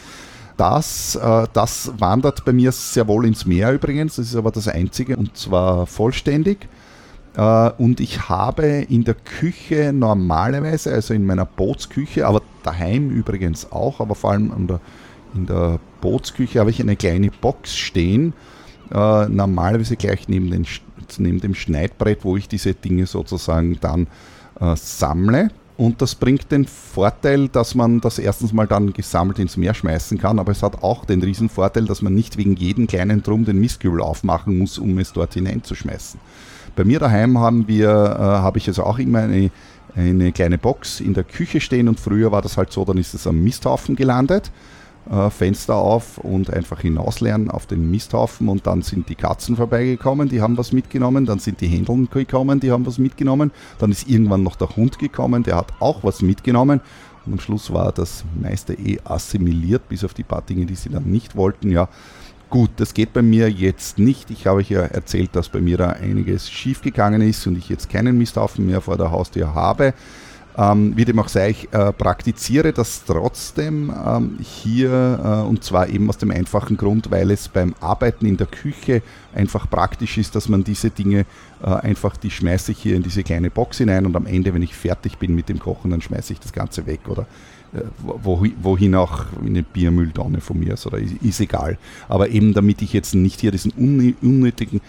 [0.57, 4.67] Das, äh, das wandert bei mir sehr wohl ins Meer übrigens, das ist aber das
[4.67, 6.67] einzige und zwar vollständig.
[7.35, 13.71] Äh, und ich habe in der Küche normalerweise, also in meiner Bootsküche, aber daheim übrigens
[13.71, 14.79] auch, aber vor allem in der,
[15.33, 18.33] in der Bootsküche habe ich eine kleine Box stehen,
[18.91, 20.67] äh, normalerweise gleich neben, den,
[21.17, 24.07] neben dem Schneidbrett, wo ich diese Dinge sozusagen dann
[24.59, 25.49] äh, sammle.
[25.75, 30.19] Und das bringt den Vorteil, dass man das erstens mal dann gesammelt ins Meer schmeißen
[30.19, 33.59] kann, aber es hat auch den Vorteil, dass man nicht wegen jedem kleinen Drum den
[33.59, 36.19] Mistkübel aufmachen muss, um es dort hineinzuschmeißen.
[36.75, 39.49] Bei mir daheim haben wir, äh, habe ich also auch immer eine,
[39.95, 43.13] eine kleine Box in der Küche stehen und früher war das halt so, dann ist
[43.13, 44.51] es am Misthaufen gelandet.
[45.09, 50.29] Äh, Fenster auf und einfach hinauslernen auf den Misthaufen und dann sind die Katzen vorbeigekommen,
[50.29, 54.07] die haben was mitgenommen, dann sind die Händeln gekommen, die haben was mitgenommen, dann ist
[54.07, 56.79] irgendwann noch der Hund gekommen, der hat auch was mitgenommen
[57.25, 60.89] und am Schluss war das meiste eh assimiliert, bis auf die paar Dinge, die sie
[60.89, 61.89] dann nicht wollten, ja.
[62.49, 64.29] Gut, das geht bei mir jetzt nicht.
[64.29, 67.89] Ich habe euch ja erzählt, dass bei mir da einiges schiefgegangen ist und ich jetzt
[67.89, 69.95] keinen Misthaufen mehr vor der Haustür habe.
[70.55, 75.89] Ähm, wie dem auch sei, ich äh, praktiziere das trotzdem ähm, hier äh, und zwar
[75.89, 79.01] eben aus dem einfachen Grund, weil es beim Arbeiten in der Küche
[79.33, 81.25] einfach praktisch ist, dass man diese Dinge
[81.63, 84.61] äh, einfach, die schmeiße ich hier in diese kleine Box hinein und am Ende, wenn
[84.61, 87.25] ich fertig bin mit dem Kochen, dann schmeiße ich das Ganze weg oder
[87.73, 91.79] äh, wohin auch eine Biermülltonne von mir ist, oder ist, ist, egal.
[92.07, 94.81] Aber eben damit ich jetzt nicht hier diesen unnötigen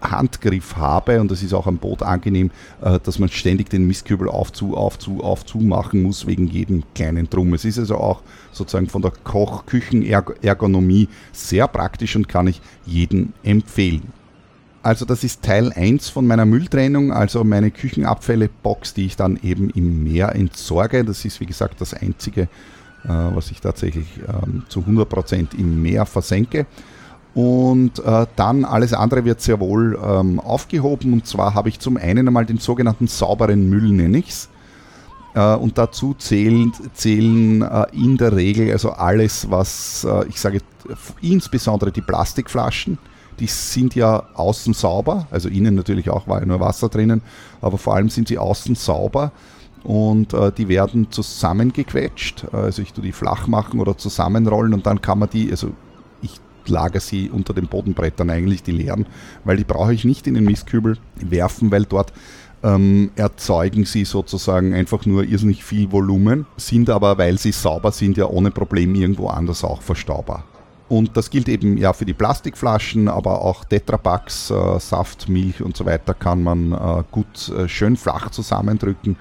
[0.00, 2.50] Handgriff habe, und das ist auch am Boot angenehm,
[2.82, 7.54] äh, dass man ständig den Mistkübel aufzu, aufzu, aufzu machen muss wegen jedem kleinen Drum.
[7.54, 14.12] Es ist also auch sozusagen von der Koch-Küchen-Ergonomie sehr praktisch und kann ich jedem empfehlen.
[14.82, 19.68] Also das ist Teil 1 von meiner Mülltrennung, also meine Küchenabfälle-Box, die ich dann eben
[19.70, 21.04] im Meer entsorge.
[21.04, 22.42] Das ist wie gesagt das Einzige,
[23.04, 26.66] äh, was ich tatsächlich ähm, zu 100% im Meer versenke.
[27.34, 31.12] Und äh, dann alles andere wird sehr wohl ähm, aufgehoben.
[31.12, 34.48] Und zwar habe ich zum einen einmal den sogenannten sauberen Müll, nenne ich es.
[35.34, 40.60] Äh, und dazu zählen, zählen äh, in der Regel also alles, was äh, ich sage,
[41.20, 42.98] insbesondere die Plastikflaschen
[43.40, 47.22] die sind ja außen sauber, also innen natürlich auch war ja nur Wasser drinnen,
[47.60, 49.32] aber vor allem sind sie außen sauber
[49.82, 52.46] und äh, die werden zusammengequetscht.
[52.52, 55.70] Also ich tue die flach machen oder zusammenrollen und dann kann man die, also
[56.70, 59.06] ich lagere sie unter den Bodenbrettern eigentlich, die leeren,
[59.44, 62.12] weil die brauche ich nicht in den Mistkübel werfen, weil dort
[62.62, 68.16] ähm, erzeugen sie sozusagen einfach nur irrsinnig viel Volumen, sind aber, weil sie sauber sind,
[68.16, 70.44] ja ohne Problem irgendwo anders auch verstaubar.
[70.88, 75.76] Und das gilt eben ja für die Plastikflaschen, aber auch Tetrapacks, äh, Saft, Milch und
[75.76, 79.16] so weiter kann man äh, gut äh, schön flach zusammendrücken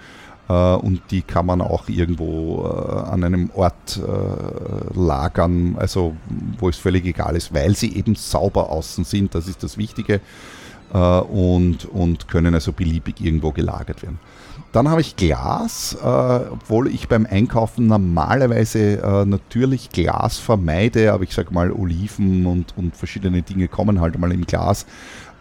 [0.54, 6.16] und die kann man auch irgendwo äh, an einem Ort äh, lagern, also
[6.58, 10.22] wo es völlig egal ist, weil sie eben sauber außen sind, das ist das Wichtige
[10.92, 14.18] und, und können also beliebig irgendwo gelagert werden.
[14.72, 21.24] Dann habe ich Glas, äh, obwohl ich beim Einkaufen normalerweise äh, natürlich Glas vermeide, aber
[21.24, 24.86] ich sage mal Oliven und, und verschiedene Dinge kommen halt mal im Glas.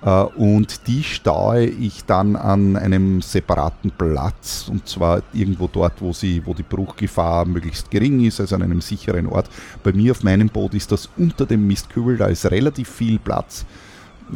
[0.02, 6.12] Äh, und die staue ich dann an einem separaten Platz und zwar irgendwo dort, wo,
[6.12, 9.48] sie, wo die Bruchgefahr möglichst gering ist, also an einem sicheren Ort.
[9.82, 13.64] Bei mir auf meinem Boot ist das unter dem Mistkübel, da ist relativ viel Platz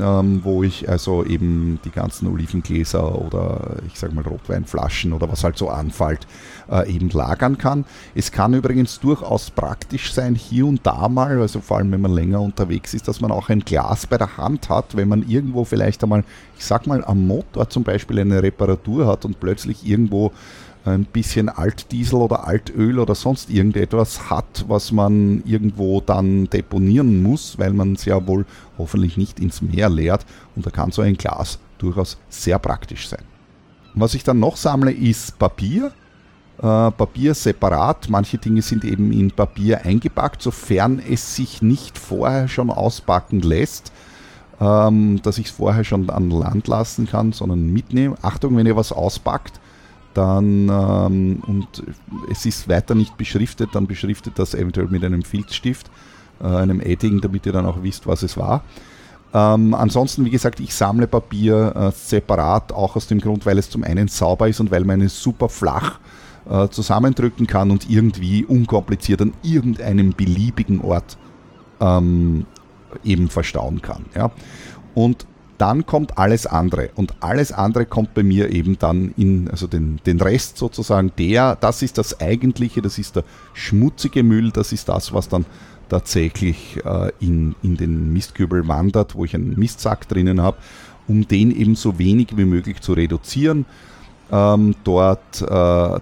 [0.00, 5.44] ähm, wo ich also eben die ganzen Olivengläser oder ich sage mal Rotweinflaschen oder was
[5.44, 6.26] halt so anfällt,
[6.70, 7.85] äh, eben lagern kann.
[8.14, 12.12] Es kann übrigens durchaus praktisch sein, hier und da mal, also vor allem wenn man
[12.12, 15.64] länger unterwegs ist, dass man auch ein Glas bei der Hand hat, wenn man irgendwo
[15.64, 16.24] vielleicht einmal,
[16.59, 20.33] ich sag mal, am Motor zum Beispiel eine Reparatur hat und plötzlich irgendwo
[20.84, 27.58] ein bisschen Altdiesel oder Altöl oder sonst irgendetwas hat, was man irgendwo dann deponieren muss,
[27.58, 28.46] weil man es ja wohl
[28.78, 30.26] hoffentlich nicht ins Meer leert.
[30.56, 33.22] Und da kann so ein Glas durchaus sehr praktisch sein.
[33.94, 35.92] Was ich dann noch sammle, ist Papier.
[36.58, 38.08] Äh, Papier separat.
[38.08, 43.92] Manche Dinge sind eben in Papier eingepackt, sofern es sich nicht vorher schon auspacken lässt,
[44.60, 48.16] ähm, dass ich es vorher schon an Land lassen kann, sondern mitnehmen.
[48.22, 49.60] Achtung, wenn ihr was auspackt,
[50.14, 51.83] dann ähm, und
[52.31, 55.90] es ist weiter nicht beschriftet, dann beschriftet das eventuell mit einem Filzstift,
[56.40, 58.62] äh, einem Edding, damit ihr dann auch wisst, was es war.
[59.35, 63.70] Ähm, ansonsten, wie gesagt, ich sammle Papier äh, separat, auch aus dem Grund, weil es
[63.70, 65.98] zum einen sauber ist und weil meine super flach
[66.48, 71.16] äh, zusammendrücken kann und irgendwie unkompliziert an irgendeinem beliebigen Ort
[71.81, 72.44] ähm,
[73.05, 74.05] eben verstauen kann.
[74.14, 74.31] Ja.
[74.94, 75.27] Und
[75.62, 76.90] dann kommt alles andere.
[76.96, 81.55] Und alles andere kommt bei mir eben dann in, also den, den Rest sozusagen, der,
[81.55, 83.22] das ist das Eigentliche, das ist der
[83.55, 85.46] schmutzige Müll, das ist das, was dann
[85.88, 90.57] tatsächlich äh, in, in den Mistkübel wandert, wo ich einen Mistsack drinnen habe,
[91.07, 93.64] um den eben so wenig wie möglich zu reduzieren.
[94.33, 95.46] Ähm, dort, äh,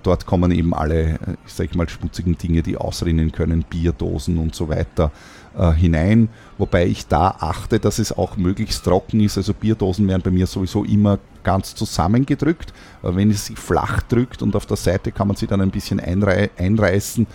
[0.02, 4.70] dort kommen eben alle, ich sage mal, schmutzigen Dinge, die ausrinnen können, Bierdosen und so
[4.70, 5.12] weiter
[5.56, 6.28] äh, hinein.
[6.58, 9.36] Wobei ich da achte, dass es auch möglichst trocken ist.
[9.36, 12.72] Also Bierdosen werden bei mir sowieso immer ganz zusammengedrückt.
[13.02, 15.70] Äh, wenn es sich flach drückt und auf der Seite kann man sie dann ein
[15.70, 17.26] bisschen einrei einreißen,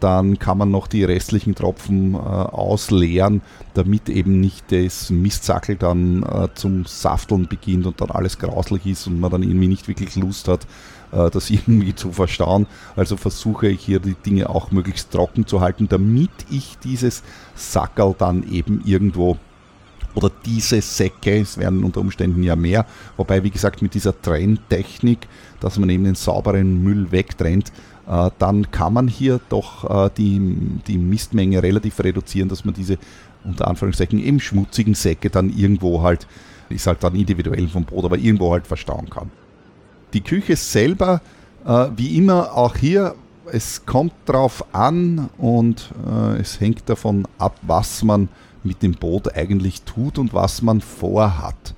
[0.00, 3.42] dann kann man noch die restlichen Tropfen äh, ausleeren,
[3.74, 9.06] damit eben nicht das Mistsackel dann äh, zum Safteln beginnt und dann alles grauslich ist
[9.06, 10.66] und man dann irgendwie nicht wirklich Lust hat,
[11.10, 12.66] das irgendwie zu verstauen.
[12.94, 17.22] Also versuche ich hier die Dinge auch möglichst trocken zu halten, damit ich dieses
[17.54, 19.38] Sackerl dann eben irgendwo
[20.14, 25.28] oder diese Säcke, es werden unter Umständen ja mehr, wobei wie gesagt mit dieser Trenntechnik,
[25.60, 27.97] dass man eben den sauberen Müll wegtrennt, äh,
[28.38, 30.40] dann kann man hier doch äh, die,
[30.86, 32.96] die Mistmenge relativ reduzieren, dass man diese
[33.44, 36.26] unter Anführungszeichen eben schmutzigen Säcke dann irgendwo halt,
[36.70, 39.30] ist halt dann individuell vom Brot, aber irgendwo halt verstauen kann.
[40.14, 41.20] Die Küche selber,
[41.66, 43.14] äh, wie immer auch hier,
[43.50, 45.90] es kommt drauf an und
[46.38, 48.28] es hängt davon ab, was man
[48.62, 51.74] mit dem Boot eigentlich tut und was man vorhat.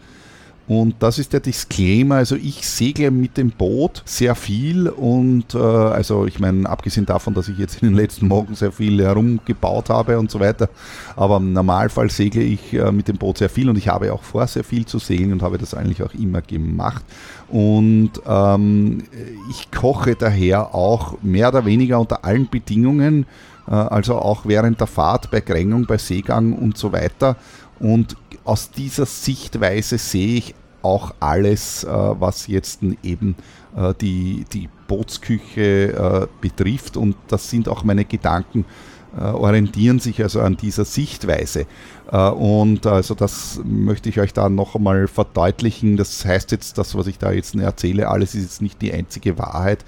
[0.71, 2.15] Und das ist der Disclaimer.
[2.15, 7.35] Also ich segle mit dem Boot sehr viel und äh, also ich meine, abgesehen davon,
[7.35, 10.69] dass ich jetzt in den letzten Morgen sehr viel herumgebaut habe und so weiter,
[11.17, 14.23] aber im Normalfall segle ich äh, mit dem Boot sehr viel und ich habe auch
[14.23, 17.05] vor, sehr viel zu segeln und habe das eigentlich auch immer gemacht.
[17.49, 19.03] Und ähm,
[19.51, 23.27] ich koche daher auch mehr oder weniger unter allen Bedingungen,
[23.67, 27.35] äh, also auch während der Fahrt, bei Grängung, bei Seegang und so weiter.
[27.81, 33.37] Und aus dieser Sichtweise sehe ich auch alles, äh, was jetzt eben
[33.77, 36.97] äh, die, die Bootsküche äh, betrifft.
[36.97, 38.64] Und das sind auch meine Gedanken,
[39.12, 41.66] orientieren sich also an dieser Sichtweise.
[42.12, 45.97] Und also das möchte ich euch da noch einmal verdeutlichen.
[45.97, 49.37] Das heißt jetzt, das, was ich da jetzt erzähle, alles ist jetzt nicht die einzige
[49.37, 49.85] Wahrheit,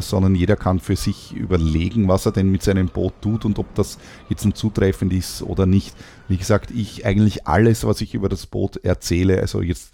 [0.00, 3.72] sondern jeder kann für sich überlegen, was er denn mit seinem Boot tut und ob
[3.76, 5.94] das jetzt ein zutreffend ist oder nicht.
[6.26, 9.92] Wie gesagt, ich eigentlich alles, was ich über das Boot erzähle, also jetzt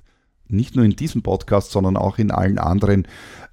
[0.52, 3.06] nicht nur in diesem Podcast, sondern auch in allen anderen,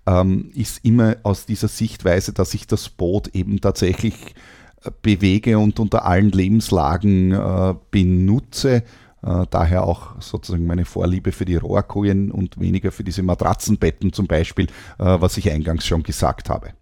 [0.06, 4.36] ähm, ist immer aus dieser Sichtweise, dass ich das Boot eben tatsächlich
[4.84, 8.84] äh, bewege und unter allen Lebenslagen äh, benutze.
[9.22, 14.28] Äh, daher auch sozusagen meine Vorliebe für die Rohrkojen und weniger für diese Matratzenbetten zum
[14.28, 16.74] Beispiel, äh, was ich eingangs schon gesagt habe.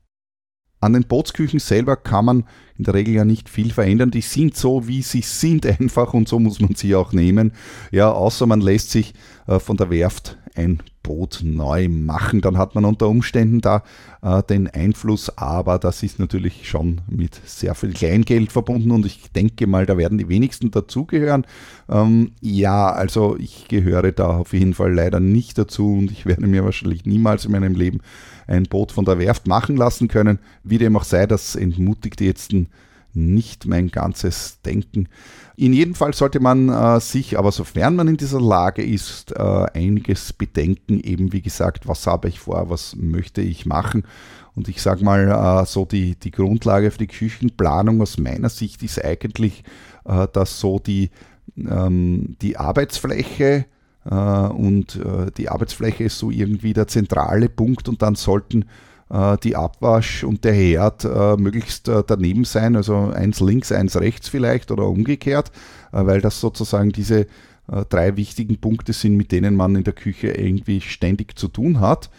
[0.80, 2.44] An den Bootsküchen selber kann man
[2.78, 4.12] in der Regel ja nicht viel verändern.
[4.12, 7.52] Die sind so, wie sie sind einfach und so muss man sie auch nehmen.
[7.92, 9.14] Ja, außer man lässt sich
[9.48, 12.42] äh, von der Werft ein Boot neu machen.
[12.42, 13.84] Dann hat man unter Umständen da
[14.22, 19.32] äh, den Einfluss, aber das ist natürlich schon mit sehr viel Kleingeld verbunden und ich
[19.32, 21.46] denke mal, da werden die wenigsten dazugehören.
[21.90, 26.46] Ähm, ja, also ich gehöre da auf jeden Fall leider nicht dazu und ich werde
[26.46, 28.00] mir wahrscheinlich niemals in meinem Leben
[28.48, 30.40] ein Boot von der Werft machen lassen können.
[30.64, 32.54] Wie dem auch sei, das entmutigt jetzt
[33.14, 35.10] nicht mein ganzes Denken.
[35.56, 39.66] In jedem Fall sollte man äh, sich, aber sofern man in dieser Lage ist, äh,
[39.74, 41.00] einiges bedenken.
[41.02, 44.04] Eben wie gesagt, was habe ich vor, was möchte ich machen.
[44.56, 48.84] Und ich sage mal, äh, so die, die Grundlage für die Küchenplanung aus meiner Sicht
[48.84, 49.64] ist eigentlich,
[50.06, 51.10] äh, dass so die,
[51.58, 53.66] ähm, die Arbeitsfläche
[54.10, 58.66] und äh, die Arbeitsfläche ist so irgendwie der zentrale Punkt und dann sollten
[59.10, 61.06] äh, die Abwasch und der Herd
[61.40, 65.52] möglichst daneben sein, also eins links, eins rechts vielleicht oder umgekehrt,
[65.92, 67.28] weil das sozusagen diese
[67.90, 72.10] drei wichtigen Punkte sind, mit denen man in der Küche irgendwie ständig zu tun hat.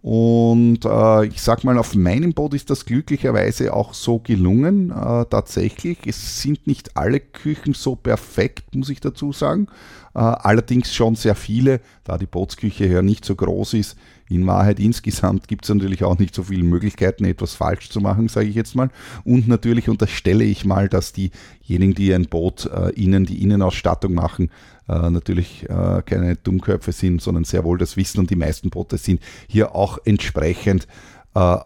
[0.00, 4.90] Und äh, ich sag mal, auf meinem Boot ist das glücklicherweise auch so gelungen.
[4.90, 9.66] Äh, tatsächlich, es sind nicht alle Küchen so perfekt, muss ich dazu sagen.
[10.14, 13.96] Äh, allerdings schon sehr viele, da die Bootsküche ja nicht so groß ist.
[14.28, 18.28] In Wahrheit insgesamt gibt es natürlich auch nicht so viele Möglichkeiten, etwas falsch zu machen,
[18.28, 18.90] sage ich jetzt mal.
[19.24, 24.50] Und natürlich unterstelle ich mal, dass diejenigen, die ein Boot äh, innen, die Innenausstattung machen,
[24.88, 28.98] äh, natürlich äh, keine Dummköpfe sind, sondern sehr wohl das Wissen und die meisten Boote
[28.98, 30.86] sind hier auch entsprechend
[31.34, 31.56] äh,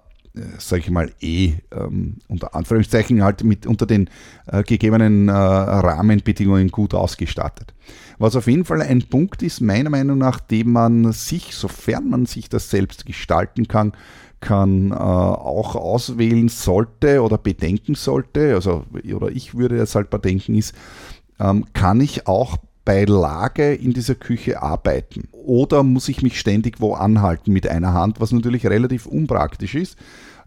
[0.58, 4.08] sage ich mal, eh ähm, unter Anführungszeichen halt mit unter den
[4.46, 7.74] äh, gegebenen äh, Rahmenbedingungen gut ausgestattet.
[8.18, 12.26] Was auf jeden Fall ein Punkt ist, meiner Meinung nach, den man sich, sofern man
[12.26, 13.92] sich das selbst gestalten kann,
[14.42, 20.56] Ankern äh, auch auswählen sollte oder bedenken sollte, also oder ich würde jetzt halt bedenken,
[20.56, 20.74] ist,
[21.38, 25.28] ähm, kann ich auch bei Lage in dieser Küche arbeiten?
[25.32, 29.96] Oder muss ich mich ständig wo anhalten mit einer Hand, was natürlich relativ unpraktisch ist,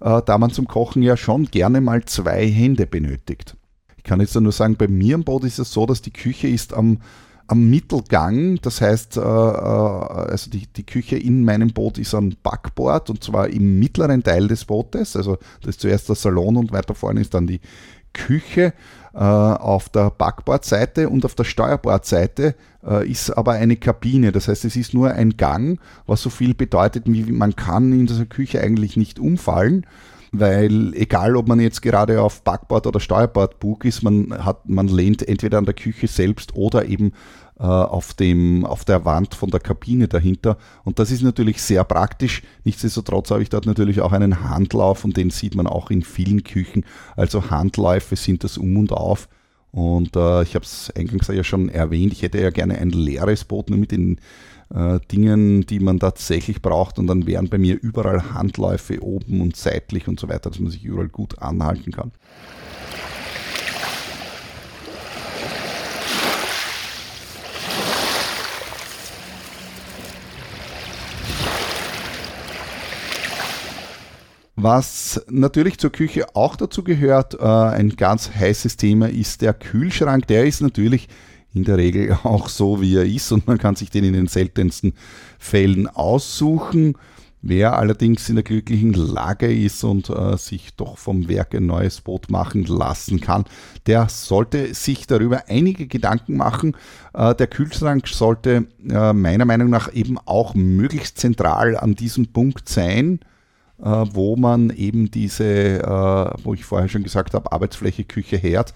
[0.02, 3.56] äh, da man zum Kochen ja schon gerne mal zwei Hände benötigt.
[3.98, 6.48] Ich kann jetzt nur sagen, bei mir im Boot ist es so, dass die Küche
[6.48, 7.00] ist am
[7.48, 12.36] am Mittelgang, das heißt, äh, äh, also die, die Küche in meinem Boot ist ein
[12.42, 15.16] Backboard und zwar im mittleren Teil des Bootes.
[15.16, 17.62] Also das ist zuerst der Salon und weiter vorne ist dann die
[18.14, 18.74] Küche
[19.20, 22.56] auf der Backbordseite und auf der Steuerbordseite
[22.86, 24.32] äh, ist aber eine Kabine.
[24.32, 28.08] Das heißt, es ist nur ein Gang, was so viel bedeutet, wie man kann in
[28.08, 29.86] dieser Küche eigentlich nicht umfallen
[30.40, 35.28] weil egal ob man jetzt gerade auf Backbord oder Steuerbordbug ist, man hat, man lehnt
[35.28, 37.12] entweder an der Küche selbst oder eben äh,
[37.64, 40.58] auf, dem, auf der Wand von der Kabine dahinter.
[40.84, 42.42] Und das ist natürlich sehr praktisch.
[42.66, 46.44] Nichtsdestotrotz habe ich dort natürlich auch einen Handlauf und den sieht man auch in vielen
[46.44, 46.86] Küchen.
[47.16, 49.30] Also Handläufe sind das um und auf.
[49.72, 53.44] Und äh, ich habe es eingangs ja schon erwähnt, ich hätte ja gerne ein leeres
[53.44, 54.20] Boot, nur mit den
[54.74, 56.98] äh, Dingen, die man tatsächlich braucht.
[56.98, 60.72] Und dann wären bei mir überall Handläufe oben und seitlich und so weiter, dass man
[60.72, 62.12] sich überall gut anhalten kann.
[74.68, 80.26] Was natürlich zur Küche auch dazu gehört, äh, ein ganz heißes Thema ist der Kühlschrank.
[80.26, 81.08] Der ist natürlich
[81.54, 84.26] in der Regel auch so, wie er ist und man kann sich den in den
[84.26, 84.94] seltensten
[85.38, 86.98] Fällen aussuchen.
[87.44, 92.02] Wer allerdings in der glücklichen Lage ist und äh, sich doch vom Werk ein neues
[92.02, 93.46] Boot machen lassen kann,
[93.86, 96.76] der sollte sich darüber einige Gedanken machen.
[97.14, 102.68] Äh, der Kühlschrank sollte äh, meiner Meinung nach eben auch möglichst zentral an diesem Punkt
[102.68, 103.20] sein,
[103.78, 108.74] wo man eben diese, äh, wo ich vorher schon gesagt habe, Arbeitsfläche, Küche, Herd,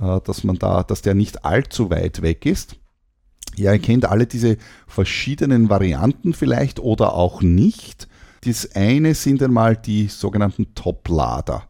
[0.00, 2.76] äh, dass man da, dass der nicht allzu weit weg ist.
[3.56, 8.06] Ihr kennt alle diese verschiedenen Varianten vielleicht oder auch nicht.
[8.44, 11.64] Das eine sind einmal die sogenannten Top-Lader,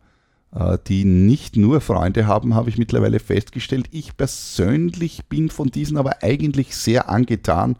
[0.54, 3.86] äh, die nicht nur Freunde haben, habe ich mittlerweile festgestellt.
[3.92, 7.76] Ich persönlich bin von diesen aber eigentlich sehr angetan,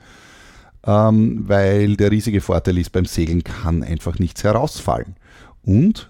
[0.87, 5.17] ähm, weil der riesige Vorteil ist, beim Segeln kann einfach nichts herausfallen.
[5.65, 6.09] Und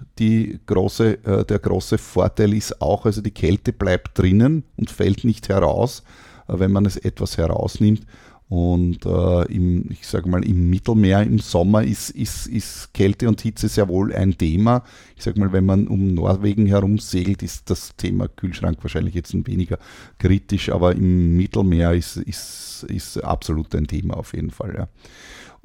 [0.66, 5.49] große, äh, der große Vorteil ist auch, also die Kälte bleibt drinnen und fällt nicht
[5.49, 6.03] heraus,
[6.49, 8.03] äh, wenn man es etwas herausnimmt.
[8.49, 13.41] Und äh, im, ich sage mal, im Mittelmeer im Sommer ist, ist, ist Kälte und
[13.41, 14.85] Hitze sehr wohl ein Thema.
[15.17, 19.33] Ich sage mal, wenn man um Norwegen herum segelt, ist das Thema Kühlschrank wahrscheinlich jetzt
[19.33, 19.79] ein weniger
[20.19, 24.75] kritisch, aber im Mittelmeer ist, ist, ist absolut ein Thema auf jeden Fall.
[24.77, 24.89] Ja.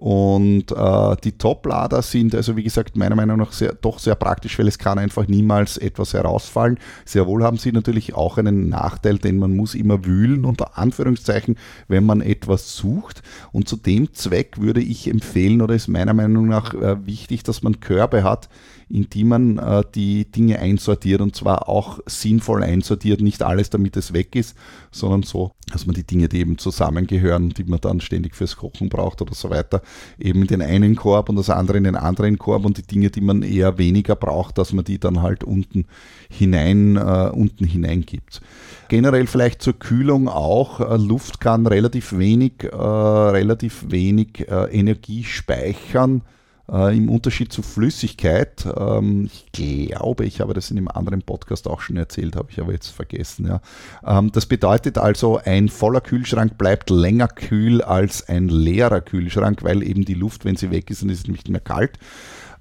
[0.02, 4.58] Und äh, die Top-Lader sind also wie gesagt meiner Meinung nach sehr, doch sehr praktisch,
[4.58, 6.80] weil es kann einfach niemals etwas herausfallen.
[7.06, 11.56] Sehr wohl haben sie natürlich auch einen Nachteil, denn man muss immer wühlen, unter Anführungszeichen,
[11.88, 13.22] wenn man etwas sucht.
[13.52, 17.62] Und zu dem Zweck würde ich empfehlen oder ist meiner Meinung nach äh, wichtig, dass
[17.62, 18.50] man Körbe hat,
[18.92, 23.96] in die man äh, die Dinge einsortiert und zwar auch sinnvoll einsortiert, nicht alles damit
[23.98, 24.56] es weg ist,
[24.92, 28.90] sondern so, dass man die Dinge, die eben zusammengehören, die man dann ständig fürs Kochen
[28.90, 29.82] braucht oder so weiter,
[30.20, 33.10] eben in den einen Korb und das andere in den anderen Korb und die Dinge,
[33.10, 35.86] die man eher weniger braucht, dass man die dann halt unten
[36.30, 38.42] hinein, äh, unten hineingibt.
[38.90, 40.82] Generell vielleicht zur Kühlung auch.
[40.82, 46.24] Äh, Luft kann relativ wenig, äh, relativ wenig äh, Energie speichern
[46.72, 51.68] äh, Im Unterschied zu Flüssigkeit, ähm, ich glaube, ich habe das in einem anderen Podcast
[51.68, 53.48] auch schon erzählt, habe ich aber jetzt vergessen.
[53.48, 53.62] Ja.
[54.06, 59.84] Ähm, das bedeutet also, ein voller Kühlschrank bleibt länger kühl als ein leerer Kühlschrank, weil
[59.84, 62.00] eben die Luft, wenn sie weg ist, dann ist es nicht mehr kalt.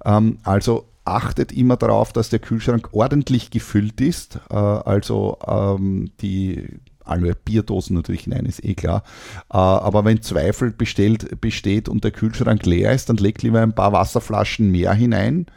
[0.03, 4.39] Ähm, also achtet immer darauf, dass der Kühlschrank ordentlich gefüllt ist.
[4.49, 9.03] Äh, also ähm, die alle Bierdosen natürlich hinein, ist eh klar.
[9.51, 13.75] Äh, aber wenn Zweifel bestellt, besteht und der Kühlschrank leer ist, dann legt lieber ein
[13.75, 15.47] paar Wasserflaschen mehr hinein.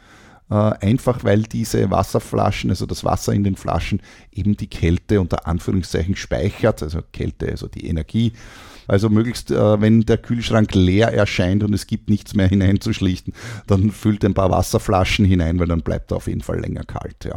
[0.49, 5.47] Äh, einfach weil diese Wasserflaschen, also das Wasser in den Flaschen, eben die Kälte unter
[5.47, 8.33] Anführungszeichen speichert, also Kälte, also die Energie.
[8.87, 13.33] Also möglichst, äh, wenn der Kühlschrank leer erscheint und es gibt nichts mehr hineinzuschlichten,
[13.65, 17.25] dann füllt ein paar Wasserflaschen hinein, weil dann bleibt er auf jeden Fall länger kalt.
[17.25, 17.35] Ja.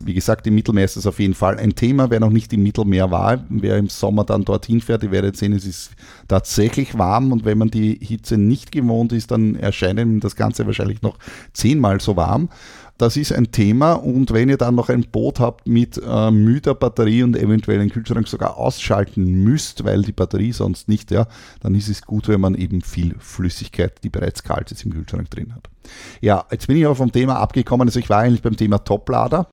[0.00, 2.10] Wie gesagt, im Mittelmeer ist das auf jeden Fall ein Thema.
[2.10, 5.52] Wer noch nicht im Mittelmeer war, wer im Sommer dann dorthin fährt, ihr werdet sehen,
[5.52, 5.90] es ist
[6.28, 10.66] tatsächlich warm und wenn man die Hitze nicht gewohnt ist, dann erscheint ihm das Ganze
[10.66, 11.18] wahrscheinlich noch
[11.52, 12.48] zehnmal so warm.
[12.98, 16.74] Das ist ein Thema und wenn ihr dann noch ein Boot habt mit äh, müder
[16.74, 21.26] Batterie und eventuell den Kühlschrank sogar ausschalten müsst, weil die Batterie sonst nicht, ja,
[21.60, 25.30] dann ist es gut, wenn man eben viel Flüssigkeit, die bereits kalt ist, im Kühlschrank
[25.30, 25.68] drin hat.
[26.22, 27.86] Ja, jetzt bin ich aber vom Thema abgekommen.
[27.86, 29.46] Also ich war eigentlich beim Thema Toplader.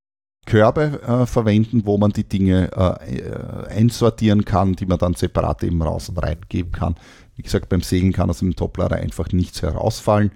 [0.45, 5.81] Körbe äh, verwenden, wo man die Dinge äh, einsortieren kann, die man dann separat eben
[5.81, 6.95] raus und reingeben kann.
[7.35, 10.31] Wie gesagt, beim Segeln kann aus dem Toplader einfach nichts herausfallen.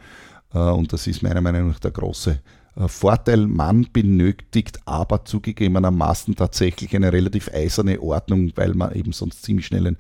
[0.54, 2.40] Äh, und das ist meiner Meinung nach der große
[2.76, 3.48] äh, Vorteil.
[3.48, 9.88] Man benötigt aber zugegebenermaßen tatsächlich eine relativ eiserne Ordnung, weil man eben sonst ziemlich schnell
[9.88, 9.98] ein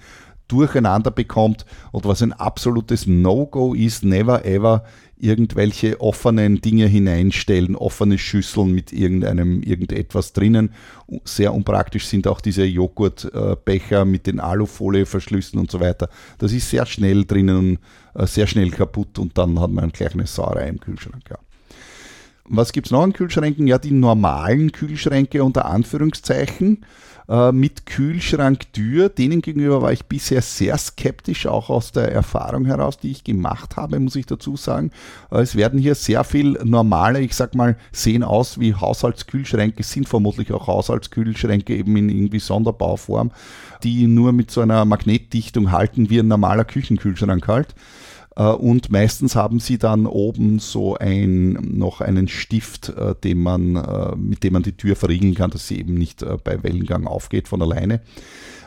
[0.48, 1.66] Durcheinander bekommt.
[1.92, 4.84] Und was ein absolutes No-Go ist, never ever
[5.20, 10.72] irgendwelche offenen Dinge hineinstellen, offene Schüsseln mit irgendeinem irgendetwas drinnen.
[11.24, 16.10] Sehr unpraktisch sind auch diese Joghurtbecher mit den Alufolieverschlüssen und so weiter.
[16.38, 17.80] Das ist sehr schnell drinnen,
[18.14, 21.24] äh, sehr schnell kaputt und dann hat man gleich eine Sauerei im Kühlschrank.
[21.30, 21.38] Ja.
[22.50, 23.68] Was gibt es noch an Kühlschränken?
[23.68, 26.86] Ja, die normalen Kühlschränke unter Anführungszeichen
[27.30, 29.10] äh, mit Kühlschranktür.
[29.10, 33.76] Denen gegenüber war ich bisher sehr skeptisch, auch aus der Erfahrung heraus, die ich gemacht
[33.76, 34.92] habe, muss ich dazu sagen.
[35.32, 40.08] Äh, es werden hier sehr viel normale, ich sag mal, sehen aus wie Haushaltskühlschränke, sind
[40.08, 43.32] vermutlich auch Haushaltskühlschränke eben in irgendwie Sonderbauform,
[43.84, 47.76] die nur mit so einer Magnetdichtung halten wie ein normaler Küchenkühlschrank halt.
[48.38, 53.76] Äh, und meistens haben sie dann oben so ein, noch einen Stift, äh, den man,
[53.76, 57.48] äh, mit dem man die Tür verriegeln kann, dass sie eben nicht bei Wellengang aufgeht
[57.48, 58.02] von alleine.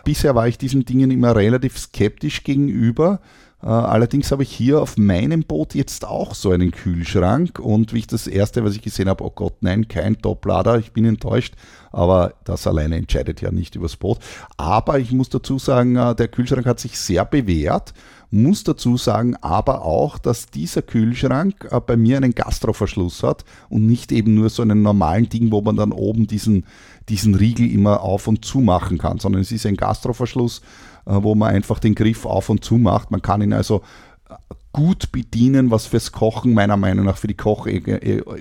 [0.04, 3.20] Bisher war ich diesen Dingen immer relativ skeptisch gegenüber.
[3.60, 8.06] Allerdings habe ich hier auf meinem Boot jetzt auch so einen Kühlschrank und wie ich
[8.06, 11.56] das erste, was ich gesehen habe, oh Gott, nein, kein Toplader, ich bin enttäuscht,
[11.92, 14.18] aber das alleine entscheidet ja nicht übers Boot.
[14.56, 17.92] Aber ich muss dazu sagen, der Kühlschrank hat sich sehr bewährt
[18.30, 23.86] muss dazu sagen aber auch, dass dieser Kühlschrank äh, bei mir einen Gastroverschluss hat und
[23.86, 26.64] nicht eben nur so einen normalen Ding, wo man dann oben diesen,
[27.10, 30.62] diesen Riegel immer auf und zu machen kann, sondern es ist ein Gastroverschluss,
[31.06, 33.10] äh, wo man einfach den Griff auf und zu macht.
[33.10, 33.82] Man kann ihn also
[34.28, 34.34] äh,
[34.72, 37.36] gut bedienen, was fürs Kochen meiner Meinung nach für die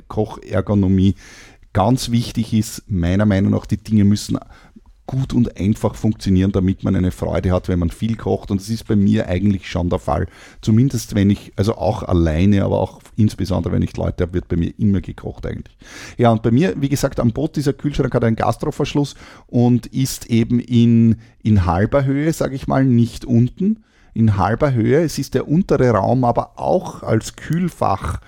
[0.08, 1.16] Kochergonomie
[1.74, 2.84] ganz wichtig ist.
[2.88, 4.38] Meiner Meinung nach, die Dinge müssen
[5.10, 8.52] gut und einfach funktionieren, damit man eine Freude hat, wenn man viel kocht.
[8.52, 10.28] Und das ist bei mir eigentlich schon der Fall.
[10.62, 14.56] Zumindest wenn ich, also auch alleine, aber auch insbesondere wenn ich Leute habe, wird bei
[14.56, 15.76] mir immer gekocht eigentlich.
[16.18, 19.16] Ja, und bei mir, wie gesagt, am Boot, dieser Kühlschrank hat einen Gastroverschluss
[19.48, 23.84] und ist eben in, in halber Höhe, sage ich mal, nicht unten.
[24.14, 25.02] In halber Höhe.
[25.02, 28.20] Es ist der untere Raum aber auch als Kühlfach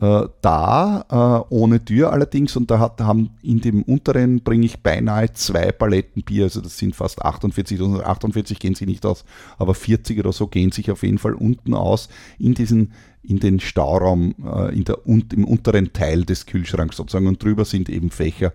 [0.00, 4.82] äh, da, äh, ohne Tür allerdings, und da hat, haben in dem unteren bringe ich
[4.82, 9.24] beinahe zwei Paletten Bier, also das sind fast 48, 48 gehen sie nicht aus,
[9.56, 12.92] aber 40 oder so gehen sich auf jeden Fall unten aus in diesen
[13.22, 17.26] in den Stauraum äh, in der, und, im unteren Teil des Kühlschranks sozusagen.
[17.26, 18.52] Und drüber sind eben Fächer,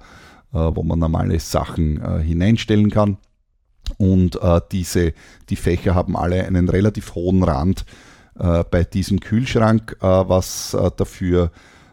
[0.53, 3.17] äh, wo man normale Sachen äh, hineinstellen kann.
[3.97, 5.13] Und äh, diese,
[5.49, 7.85] die Fächer haben alle einen relativ hohen Rand,
[8.39, 11.51] äh, bei diesem Kühlschrank, äh, was äh, dafür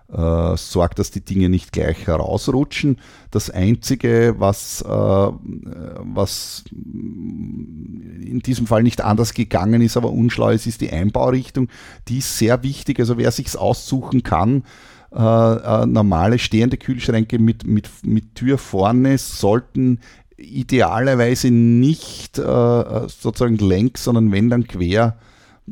[0.08, 3.00] sorgt, dass die Dinge nicht gleich herausrutschen.
[3.32, 10.80] Das Einzige, was, was in diesem Fall nicht anders gegangen ist, aber unschlau ist, ist
[10.80, 11.66] die Einbaurichtung.
[12.06, 13.00] Die ist sehr wichtig.
[13.00, 14.62] Also wer sich aussuchen kann,
[15.10, 19.98] normale stehende Kühlschränke mit, mit, mit Tür vorne sollten
[20.36, 25.26] idealerweise nicht sozusagen längs, sondern wenn dann quer äh,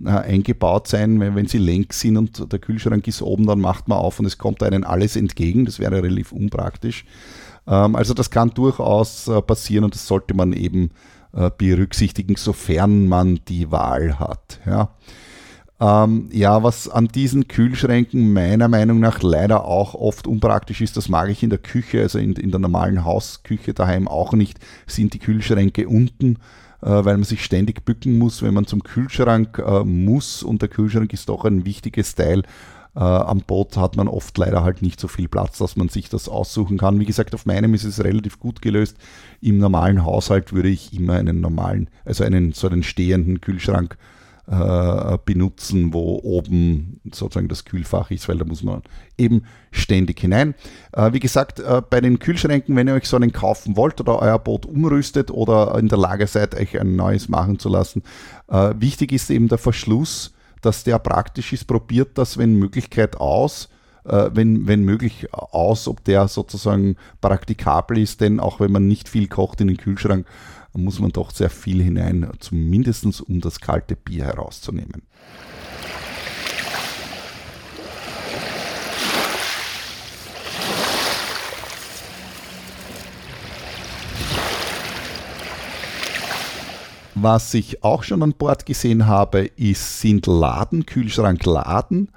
[0.05, 3.99] eingebaut sein, wenn, wenn sie lenk sind und der Kühlschrank ist oben, dann macht man
[3.99, 5.65] auf und es kommt einem alles entgegen.
[5.65, 7.05] Das wäre relativ unpraktisch.
[7.67, 10.91] Ähm, also das kann durchaus äh, passieren und das sollte man eben
[11.33, 14.61] äh, berücksichtigen, sofern man die Wahl hat.
[14.67, 14.91] Ja.
[15.81, 21.09] Ähm, ja, was an diesen Kühlschränken meiner Meinung nach leider auch oft unpraktisch ist, das
[21.09, 25.15] mag ich in der Küche, also in, in der normalen Hausküche daheim auch nicht, sind
[25.15, 26.39] die Kühlschränke unten
[26.89, 31.13] weil man sich ständig bücken muss, wenn man zum Kühlschrank äh, muss und der Kühlschrank
[31.13, 32.43] ist doch ein wichtiges Teil.
[32.95, 36.09] Äh, am Boot hat man oft leider halt nicht so viel Platz, dass man sich
[36.09, 37.01] das aussuchen kann.
[37.01, 38.97] Wie gesagt, auf meinem ist es relativ gut gelöst.
[39.41, 44.14] Im normalen Haushalt würde ich immer einen normalen, also einen so einen stehenden Kühlschrank äh,
[44.47, 48.83] benutzen, wo oben sozusagen das Kühlfach ist, weil da muss man
[49.17, 50.55] eben ständig hinein.
[50.93, 54.21] Äh, wie gesagt, äh, bei den Kühlschränken, wenn ihr euch so einen kaufen wollt oder
[54.21, 58.03] euer Boot umrüstet oder in der Lage seid, euch ein neues machen zu lassen,
[58.49, 61.67] äh, wichtig ist eben der Verschluss, dass der praktisch ist.
[61.67, 63.69] Probiert das, wenn Möglichkeit aus
[64.05, 69.09] äh, wenn, wenn möglich aus, ob der sozusagen praktikabel ist, denn auch wenn man nicht
[69.09, 70.27] viel kocht in den Kühlschrank,
[70.75, 75.03] muss man doch sehr viel hinein, zumindest um das kalte Bier herauszunehmen.
[87.15, 92.11] Was ich auch schon an Bord gesehen habe, ist, sind Laden, Kühlschrankladen.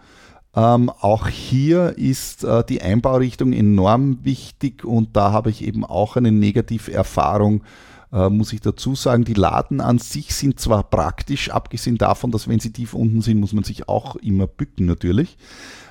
[0.54, 6.16] Ähm, auch hier ist äh, die Einbaurichtung enorm wichtig und da habe ich eben auch
[6.16, 7.64] eine negative Erfahrung
[8.12, 12.48] äh, muss ich dazu sagen, die Laden an sich sind zwar praktisch, abgesehen davon, dass
[12.48, 15.38] wenn sie tief unten sind, muss man sich auch immer bücken natürlich.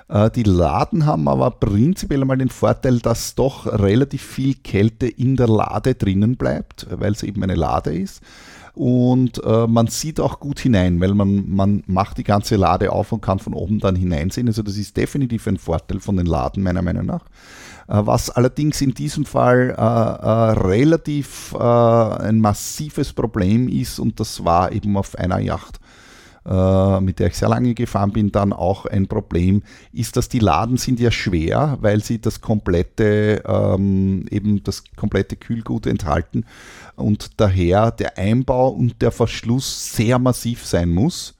[0.08, 5.36] Äh, die Laden haben aber prinzipiell mal den Vorteil, dass doch relativ viel Kälte in
[5.36, 8.22] der Lade drinnen bleibt, weil es eben eine Lade ist.
[8.74, 13.10] Und äh, man sieht auch gut hinein, weil man, man macht die ganze Lade auf
[13.10, 14.48] und kann von oben dann hineinsehen.
[14.48, 17.24] Also das ist definitiv ein Vorteil von den Laden meiner Meinung nach.
[17.88, 24.44] Äh, was allerdings in diesem Fall äh, äh, relativ ein massives Problem ist und das
[24.44, 25.80] war eben auf einer Yacht
[27.00, 30.76] mit der ich sehr lange gefahren bin, dann auch ein Problem, ist, dass die Laden
[30.76, 36.44] sind ja schwer, weil sie das komplette, ähm, eben das komplette Kühlgut enthalten
[36.94, 41.34] und daher der Einbau und der Verschluss sehr massiv sein muss.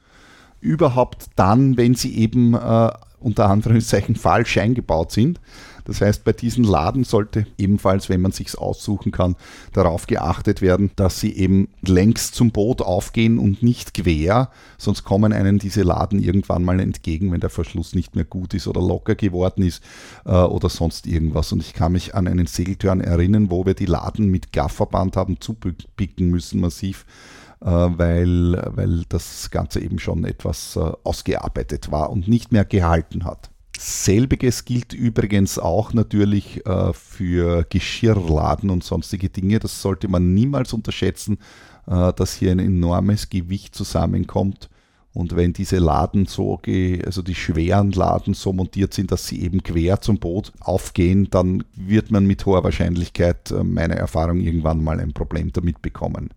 [0.61, 2.91] Überhaupt dann, wenn sie eben äh,
[3.21, 5.41] unter Anführungszeichen falsch eingebaut sind.
[5.87, 9.37] Das heißt, bei diesen Laden sollte ebenfalls, wenn man sich aussuchen kann,
[9.73, 15.33] darauf geachtet werden, dass sie eben längs zum Boot aufgehen und nicht quer, sonst kommen
[15.33, 19.15] einem diese Laden irgendwann mal entgegen, wenn der Verschluss nicht mehr gut ist oder locker
[19.15, 19.83] geworden ist
[20.25, 21.53] äh, oder sonst irgendwas.
[21.53, 25.41] Und ich kann mich an einen Segeltörn erinnern, wo wir die Laden mit Gafferband haben
[25.41, 27.07] zupicken müssen, massiv
[27.61, 33.25] äh, weil, weil das Ganze eben schon etwas äh, ausgearbeitet war und nicht mehr gehalten
[33.25, 33.51] hat.
[33.79, 39.59] Selbiges gilt übrigens auch natürlich äh, für Geschirrladen und sonstige Dinge.
[39.59, 41.39] Das sollte man niemals unterschätzen,
[41.87, 44.69] äh, dass hier ein enormes Gewicht zusammenkommt.
[45.13, 46.61] Und wenn diese Laden so,
[47.07, 51.65] also die schweren Laden so montiert sind, dass sie eben quer zum Boot aufgehen, dann
[51.75, 56.31] wird man mit hoher Wahrscheinlichkeit, äh, meiner Erfahrung, irgendwann mal ein Problem damit bekommen.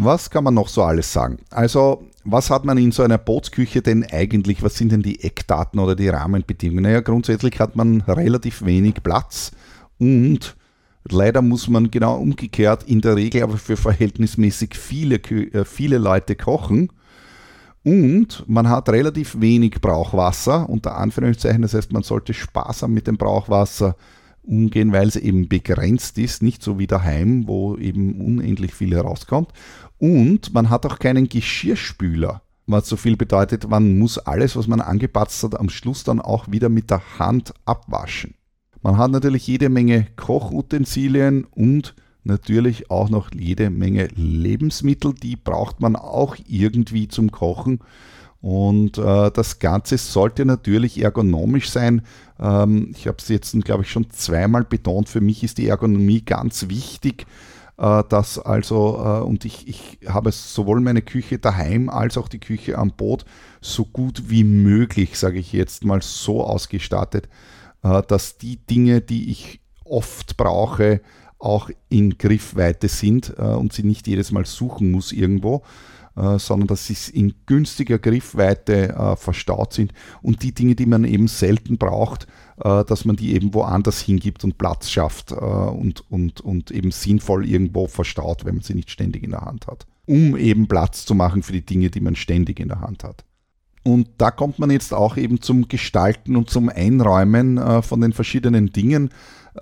[0.00, 1.38] Was kann man noch so alles sagen?
[1.50, 4.62] Also, was hat man in so einer Bootsküche denn eigentlich?
[4.62, 6.84] Was sind denn die Eckdaten oder die Rahmenbedingungen?
[6.84, 9.50] Naja, grundsätzlich hat man relativ wenig Platz
[9.98, 10.54] und
[11.10, 16.36] leider muss man genau umgekehrt in der Regel aber für verhältnismäßig viele, äh, viele Leute
[16.36, 16.92] kochen.
[17.82, 21.62] Und man hat relativ wenig Brauchwasser, unter Anführungszeichen.
[21.62, 23.96] Das heißt, man sollte sparsam mit dem Brauchwasser
[24.48, 29.52] umgehen, weil es eben begrenzt ist, nicht so wie daheim, wo eben unendlich viel herauskommt.
[29.98, 34.80] Und man hat auch keinen Geschirrspüler, was so viel bedeutet, man muss alles, was man
[34.80, 38.34] angepatzt hat, am Schluss dann auch wieder mit der Hand abwaschen.
[38.82, 45.80] Man hat natürlich jede Menge Kochutensilien und natürlich auch noch jede Menge Lebensmittel, die braucht
[45.80, 47.80] man auch irgendwie zum Kochen.
[48.40, 52.02] Und äh, das Ganze sollte natürlich ergonomisch sein.
[52.38, 55.08] Ähm, ich habe es jetzt, glaube ich, schon zweimal betont.
[55.08, 57.26] Für mich ist die Ergonomie ganz wichtig.
[57.78, 62.40] Äh, dass also, äh, und ich, ich habe sowohl meine Küche daheim als auch die
[62.40, 63.24] Küche am Boot
[63.60, 67.28] so gut wie möglich, sage ich jetzt mal, so ausgestattet,
[67.84, 71.00] äh, dass die Dinge, die ich oft brauche,
[71.38, 75.62] auch in Griffweite sind und sie nicht jedes Mal suchen muss irgendwo.
[76.16, 81.78] Sondern dass sie in günstiger Griffweite verstaut sind und die Dinge, die man eben selten
[81.78, 82.26] braucht,
[82.62, 86.90] äh, dass man die eben woanders hingibt und Platz schafft äh, und, und, und eben
[86.90, 91.04] sinnvoll irgendwo verstaut, wenn man sie nicht ständig in der Hand hat, um eben Platz
[91.04, 93.24] zu machen für die Dinge, die man ständig in der Hand hat.
[93.84, 98.12] Und da kommt man jetzt auch eben zum Gestalten und zum Einräumen äh, von den
[98.12, 99.10] verschiedenen Dingen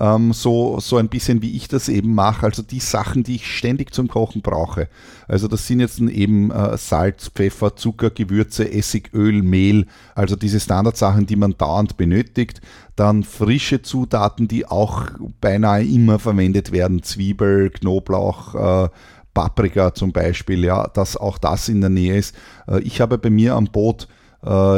[0.01, 3.57] ähm, so, so ein bisschen wie ich das eben mache, also die Sachen, die ich
[3.57, 4.89] ständig zum Kochen brauche.
[5.29, 10.61] Also das sind jetzt eben äh, Salz, Pfeffer, Zucker, Gewürze, Essig, Öl, Mehl, also diese
[10.61, 12.61] Standardsachen, die man dauernd benötigt.
[12.95, 15.07] Dann frische Zutaten, die auch
[15.41, 18.89] beinahe immer verwendet werden, Zwiebel, Knoblauch, äh,
[19.35, 22.35] Paprika zum Beispiel, ja, dass auch das in der Nähe ist.
[22.67, 24.09] Äh, ich habe bei mir am Boot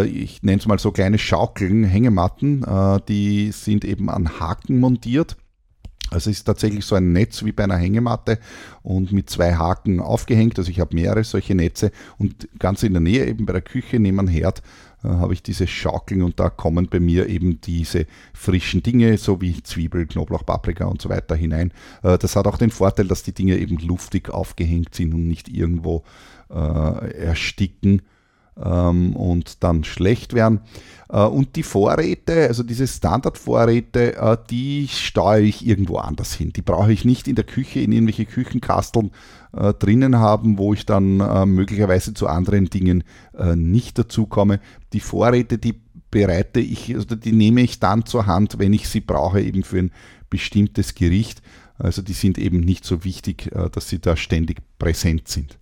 [0.05, 5.37] ich nenne es mal so kleine Schaukeln, Hängematten, äh, die sind eben an Haken montiert.
[6.11, 8.39] Also es ist tatsächlich so ein Netz wie bei einer Hängematte
[8.83, 10.59] und mit zwei Haken aufgehängt.
[10.59, 14.01] Also ich habe mehrere solche Netze und ganz in der Nähe eben bei der Küche
[14.01, 14.63] neben dem Herd
[15.05, 19.41] äh, habe ich diese Schaukeln und da kommen bei mir eben diese frischen Dinge, so
[19.43, 21.73] wie Zwiebel, Knoblauch, Paprika und so weiter hinein.
[22.03, 25.49] Äh, das hat auch den Vorteil, dass die Dinge eben luftig aufgehängt sind und nicht
[25.49, 26.05] irgendwo
[26.51, 28.03] äh, ersticken
[28.63, 30.61] ähm, und dann schlecht werden.
[31.09, 36.53] Äh, und die Vorräte, also diese Standardvorräte, äh, die steuere ich irgendwo anders hin.
[36.53, 39.11] Die brauche ich nicht in der Küche, in irgendwelche Küchenkasteln
[39.57, 43.05] äh, drinnen haben, wo ich dann äh, möglicherweise zu anderen Dingen
[43.37, 44.61] äh, nicht dazu komme.
[44.93, 45.81] Die Vorräte, die
[46.11, 49.79] bereite ich, also die nehme ich dann zur Hand, wenn ich sie brauche, eben für
[49.79, 49.93] ein
[50.31, 51.43] bestimmtes Gericht.
[51.79, 55.59] Also die sind eben nicht so wichtig, äh, dass sie da ständig präsent sind.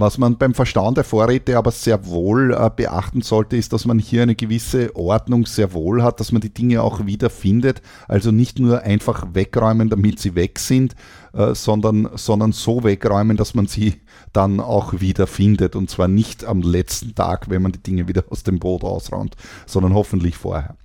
[0.00, 3.98] Was man beim Verstauen der Vorräte aber sehr wohl äh, beachten sollte, ist, dass man
[3.98, 7.82] hier eine gewisse Ordnung sehr wohl hat, dass man die Dinge auch wiederfindet.
[8.06, 10.94] Also nicht nur einfach wegräumen, damit sie weg sind,
[11.32, 13.94] äh, sondern, sondern so wegräumen, dass man sie
[14.32, 15.76] dann auch wieder findet.
[15.76, 19.36] Und zwar nicht am letzten Tag, wenn man die Dinge wieder aus dem Boot ausräumt,
[19.66, 20.76] sondern hoffentlich vorher.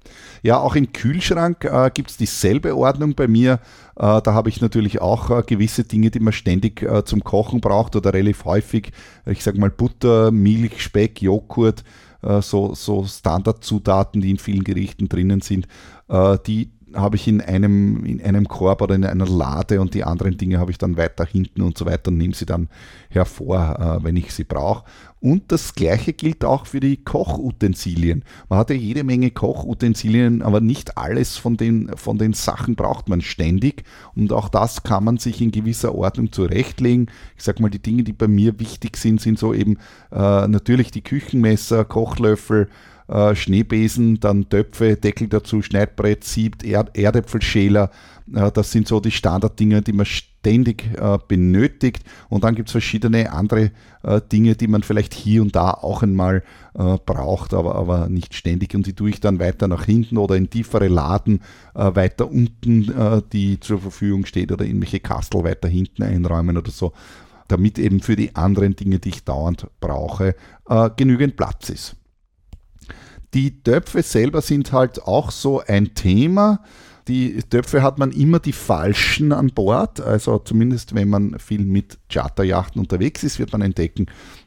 [0.41, 3.59] Ja, auch im Kühlschrank äh, gibt es dieselbe Ordnung bei mir.
[3.95, 7.61] Äh, da habe ich natürlich auch äh, gewisse Dinge, die man ständig äh, zum Kochen
[7.61, 8.91] braucht oder relativ häufig.
[9.25, 11.83] Ich sage mal Butter, Milch, Speck, Joghurt,
[12.21, 15.67] äh, so, so Standardzutaten, die in vielen Gerichten drinnen sind,
[16.09, 20.03] äh, die habe ich in einem, in einem Korb oder in einer Lade und die
[20.03, 22.69] anderen Dinge habe ich dann weiter hinten und so weiter und nehme sie dann
[23.09, 24.83] hervor, äh, wenn ich sie brauche.
[25.23, 28.25] Und das gleiche gilt auch für die Kochutensilien.
[28.49, 33.07] Man hat ja jede Menge Kochutensilien, aber nicht alles von den, von den Sachen braucht
[33.07, 33.83] man ständig.
[34.15, 37.09] Und auch das kann man sich in gewisser Ordnung zurechtlegen.
[37.37, 39.77] Ich sage mal, die Dinge, die bei mir wichtig sind, sind so eben
[40.11, 42.67] äh, natürlich die Küchenmesser, Kochlöffel,
[43.07, 47.91] äh, Schneebesen, dann Töpfe, Deckel dazu, Schneidbrett, Sieb, Erd Erdäpfelschäler.
[48.33, 52.03] Äh, das sind so die Standarddinge, die man ständig äh, benötigt.
[52.29, 53.71] Und dann gibt es verschiedene andere
[54.03, 56.43] äh, Dinge, die man vielleicht hier und da auch einmal
[56.75, 58.75] äh, braucht, aber, aber nicht ständig.
[58.75, 61.41] Und die tue ich dann weiter nach hinten oder in tiefere Laden
[61.75, 66.93] äh, weiter unten, die zur Verfügung steht oder irgendwelche Kastel weiter hinten einräumen oder so
[67.47, 70.35] damit eben für die anderen Dinge, die ich dauernd brauche,
[70.95, 71.95] genügend Platz ist.
[73.33, 76.61] Die Töpfe selber sind halt auch so ein Thema.
[77.07, 79.99] Die Töpfe hat man immer die falschen an Bord.
[79.99, 84.05] Also zumindest wenn man viel mit Charterjachten unterwegs ist, wird man entdecken,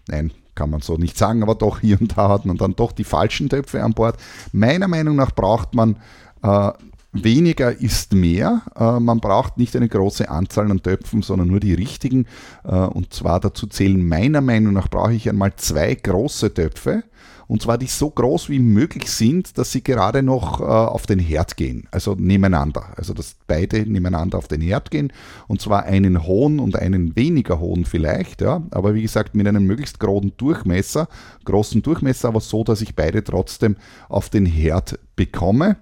[0.08, 2.92] nein, kann man so nicht sagen, aber doch hier und da hat man dann doch
[2.92, 4.16] die falschen Töpfe an Bord.
[4.52, 5.96] Meiner Meinung nach braucht man
[6.42, 6.72] äh,
[7.12, 8.62] weniger ist mehr.
[8.76, 12.26] Äh, man braucht nicht eine große Anzahl an Töpfen, sondern nur die richtigen.
[12.64, 17.04] Äh, und zwar dazu zählen meiner Meinung nach brauche ich einmal zwei große Töpfe
[17.48, 21.18] und zwar die so groß wie möglich sind, dass sie gerade noch äh, auf den
[21.18, 22.92] Herd gehen, also nebeneinander.
[22.96, 25.12] Also dass beide nebeneinander auf den Herd gehen
[25.46, 29.64] und zwar einen hohen und einen weniger hohen vielleicht, ja, aber wie gesagt mit einem
[29.64, 31.08] möglichst großen Durchmesser,
[31.44, 33.76] großen Durchmesser, aber so, dass ich beide trotzdem
[34.08, 35.76] auf den Herd bekomme.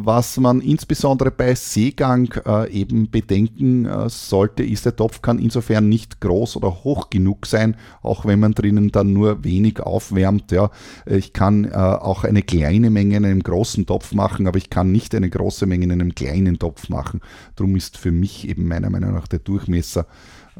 [0.00, 5.88] Was man insbesondere bei Seegang äh, eben bedenken äh, sollte, ist, der Topf kann insofern
[5.88, 10.52] nicht groß oder hoch genug sein, auch wenn man drinnen dann nur wenig aufwärmt.
[10.52, 10.70] Ja.
[11.04, 14.92] Ich kann äh, auch eine kleine Menge in einem großen Topf machen, aber ich kann
[14.92, 17.20] nicht eine große Menge in einem kleinen Topf machen.
[17.56, 20.06] Darum ist für mich eben meiner Meinung nach der Durchmesser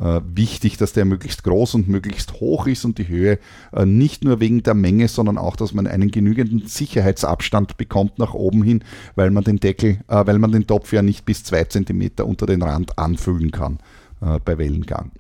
[0.01, 3.39] äh, wichtig, dass der möglichst groß und möglichst hoch ist und die Höhe
[3.73, 8.33] äh, nicht nur wegen der Menge, sondern auch, dass man einen genügenden Sicherheitsabstand bekommt nach
[8.33, 8.85] oben hin,
[9.17, 12.47] weil man den Deckel, äh, weil man den Topf ja nicht bis zwei Zentimeter unter
[12.47, 13.79] den Rand anfüllen kann
[14.45, 15.13] bei Wellengang.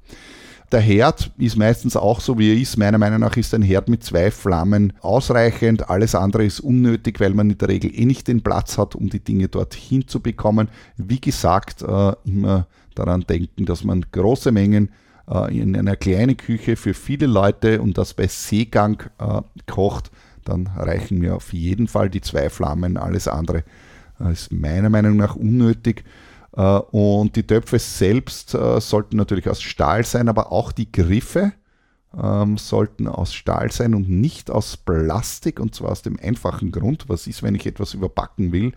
[0.73, 2.77] Der Herd ist meistens auch so, wie er ist.
[2.77, 5.89] Meiner Meinung nach ist ein Herd mit zwei Flammen ausreichend.
[5.89, 9.09] Alles andere ist unnötig, weil man in der Regel eh nicht den Platz hat, um
[9.09, 10.69] die Dinge dorthin zu bekommen.
[10.97, 11.83] Wie gesagt,
[12.25, 12.67] immer
[12.99, 14.91] daran denken, dass man große Mengen
[15.31, 20.11] äh, in einer kleinen Küche für viele Leute und das bei Seegang äh, kocht,
[20.45, 22.97] dann reichen mir auf jeden Fall die zwei Flammen.
[22.97, 23.65] Alles andere
[24.21, 26.05] äh, ist meiner Meinung nach unnötig.
[26.57, 31.53] Äh, und die Töpfe selbst äh, sollten natürlich aus Stahl sein, aber auch die Griffe
[32.17, 35.61] ähm, sollten aus Stahl sein und nicht aus Plastik.
[35.61, 38.73] Und zwar aus dem einfachen Grund, was ist, wenn ich etwas überbacken will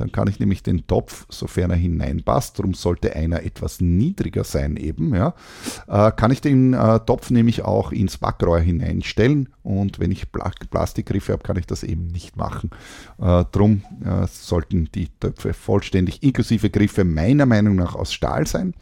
[0.00, 4.76] dann kann ich nämlich den Topf, sofern er hineinpasst, darum sollte einer etwas niedriger sein
[4.76, 5.34] eben, ja,
[5.88, 10.50] äh, kann ich den äh, Topf nämlich auch ins Backrohr hineinstellen und wenn ich Pla
[10.70, 12.70] Plastikgriffe habe, kann ich das eben nicht machen.
[13.20, 18.74] Äh, drum äh, sollten die Töpfe vollständig inklusive Griffe meiner Meinung nach aus Stahl sein.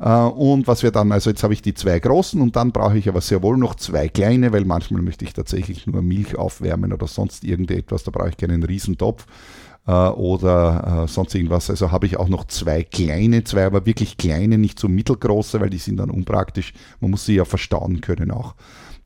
[0.00, 2.98] Äh, und was wir dann, also jetzt habe ich die zwei großen und dann brauche
[2.98, 6.92] ich aber sehr wohl noch zwei kleine, weil manchmal möchte ich tatsächlich nur Milch aufwärmen
[6.92, 9.26] oder sonst irgendetwas, da brauche ich keinen Riesentopf
[9.86, 11.70] oder äh, sonst irgendwas.
[11.70, 15.70] Also habe ich auch noch zwei kleine, zwei aber wirklich kleine, nicht so mittelgroße, weil
[15.70, 16.74] die sind dann unpraktisch.
[17.00, 18.54] Man muss sie ja verstauen können auch.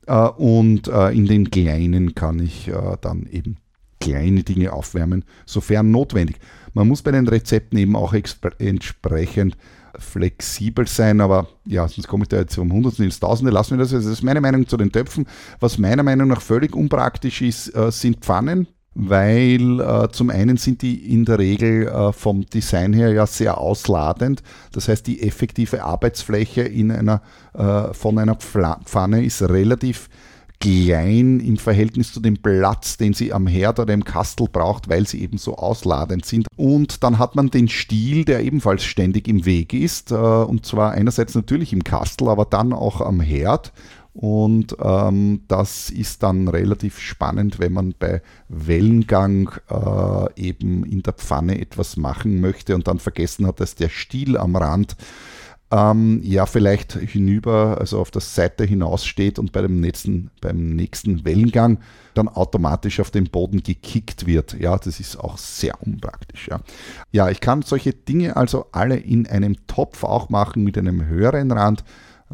[0.07, 3.57] Äh, und äh, in den kleinen kann ich äh, dann eben
[3.99, 6.37] kleine Dinge aufwärmen, sofern notwendig.
[6.73, 9.57] Man muss bei den Rezepten eben auch entsprechend
[9.97, 13.77] flexibel sein, aber ja, sonst komme ich da jetzt um Hundertstel ins Tausende, lassen wir
[13.77, 13.93] das.
[13.93, 15.25] Also das ist meine Meinung zu den Töpfen.
[15.59, 20.81] Was meiner Meinung nach völlig unpraktisch ist, äh, sind Pfannen weil äh, zum einen sind
[20.81, 24.41] die in der Regel äh, vom Design her ja sehr ausladend.
[24.71, 27.21] Das heißt, die effektive Arbeitsfläche in einer,
[27.53, 30.09] äh, von einer Pfanne ist relativ
[30.61, 35.05] klein im Verhältnis zu dem Platz, den sie am Herd oder im Kastel braucht, weil
[35.05, 36.47] sie eben so ausladend sind.
[36.55, 40.91] Und dann hat man den Stiel, der ebenfalls ständig im Weg ist, äh, und zwar
[40.91, 43.73] einerseits natürlich im Kastel, aber dann auch am Herd.
[44.15, 51.11] Und ähm, das ist dann relativ spannend, wenn man bei Wellengang äh, eben in der
[51.11, 54.95] Pfanne etwas machen möchte und dann vergessen hat, dass der Stiel am Rand
[55.69, 60.69] ähm, ja vielleicht hinüber, also auf der Seite hinaus steht und bei dem nächsten, beim
[60.77, 61.79] nächsten Wellengang
[62.13, 64.53] dann automatisch auf den Boden gekickt wird.
[64.57, 66.47] Ja, das ist auch sehr unpraktisch.
[66.47, 66.61] Ja,
[67.11, 71.51] ja ich kann solche Dinge also alle in einem Topf auch machen mit einem höheren
[71.51, 71.83] Rand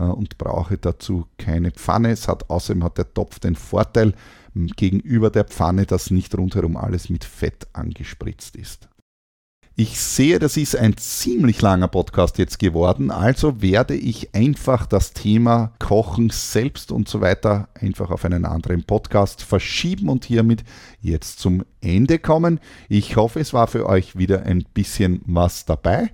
[0.10, 2.12] und brauche dazu keine Pfanne.
[2.12, 4.14] Es hat außerdem hat der Topf den Vorteil
[4.54, 8.90] gegenüber der Pfanne, dass nicht rundherum alles mit Fett angespritzt ist.
[9.78, 15.14] Ich sehe, das ist ein ziemlich langer Podcast jetzt geworden, also werde ich einfach das
[15.14, 20.66] Thema Kochen selbst und so weiter einfach auf einen anderen Podcast verschieben und hiermit
[21.00, 22.60] jetzt zum Ende kommen.
[22.90, 26.12] Ich hoffe, es war für euch wieder ein bisschen was dabei.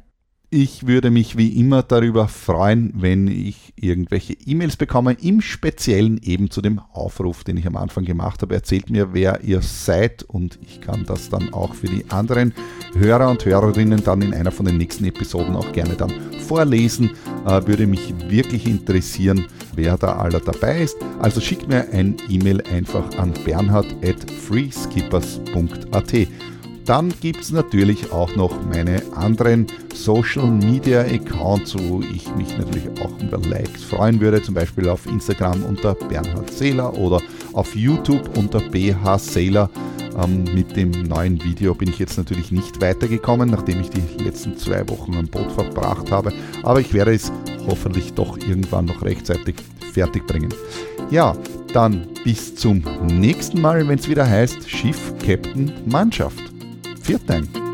[0.49, 6.49] Ich würde mich wie immer darüber freuen, wenn ich irgendwelche E-Mails bekomme, im Speziellen eben
[6.49, 8.55] zu dem Aufruf, den ich am Anfang gemacht habe.
[8.55, 12.53] Erzählt mir, wer ihr seid und ich kann das dann auch für die anderen
[12.97, 16.13] Hörer und Hörerinnen dann in einer von den nächsten Episoden auch gerne dann
[16.47, 17.11] vorlesen.
[17.45, 20.95] Äh, würde mich wirklich interessieren, wer da aller dabei ist.
[21.19, 26.27] Also schickt mir ein E-Mail einfach an bernhard at freeskippers.at.
[26.87, 32.87] Dann gibt es natürlich auch noch meine anderen Social Media Accounts, wo ich mich natürlich
[33.01, 37.21] auch über Likes freuen würde, zum Beispiel auf Instagram unter Bernhard Seeler oder
[37.51, 39.69] auf YouTube unter BH Seeler.
[40.17, 44.57] Ähm, mit dem neuen Video bin ich jetzt natürlich nicht weitergekommen, nachdem ich die letzten
[44.57, 46.31] zwei Wochen am Boot verbracht habe,
[46.63, 47.33] aber ich werde es
[47.67, 49.55] hoffentlich doch irgendwann noch rechtzeitig
[49.91, 50.53] fertig bringen.
[51.11, 51.35] Ja,
[51.73, 56.56] dann bis zum nächsten Mal, wenn es wieder heißt Schiff, Captain, Mannschaft.
[57.07, 57.66] Vielen Dank.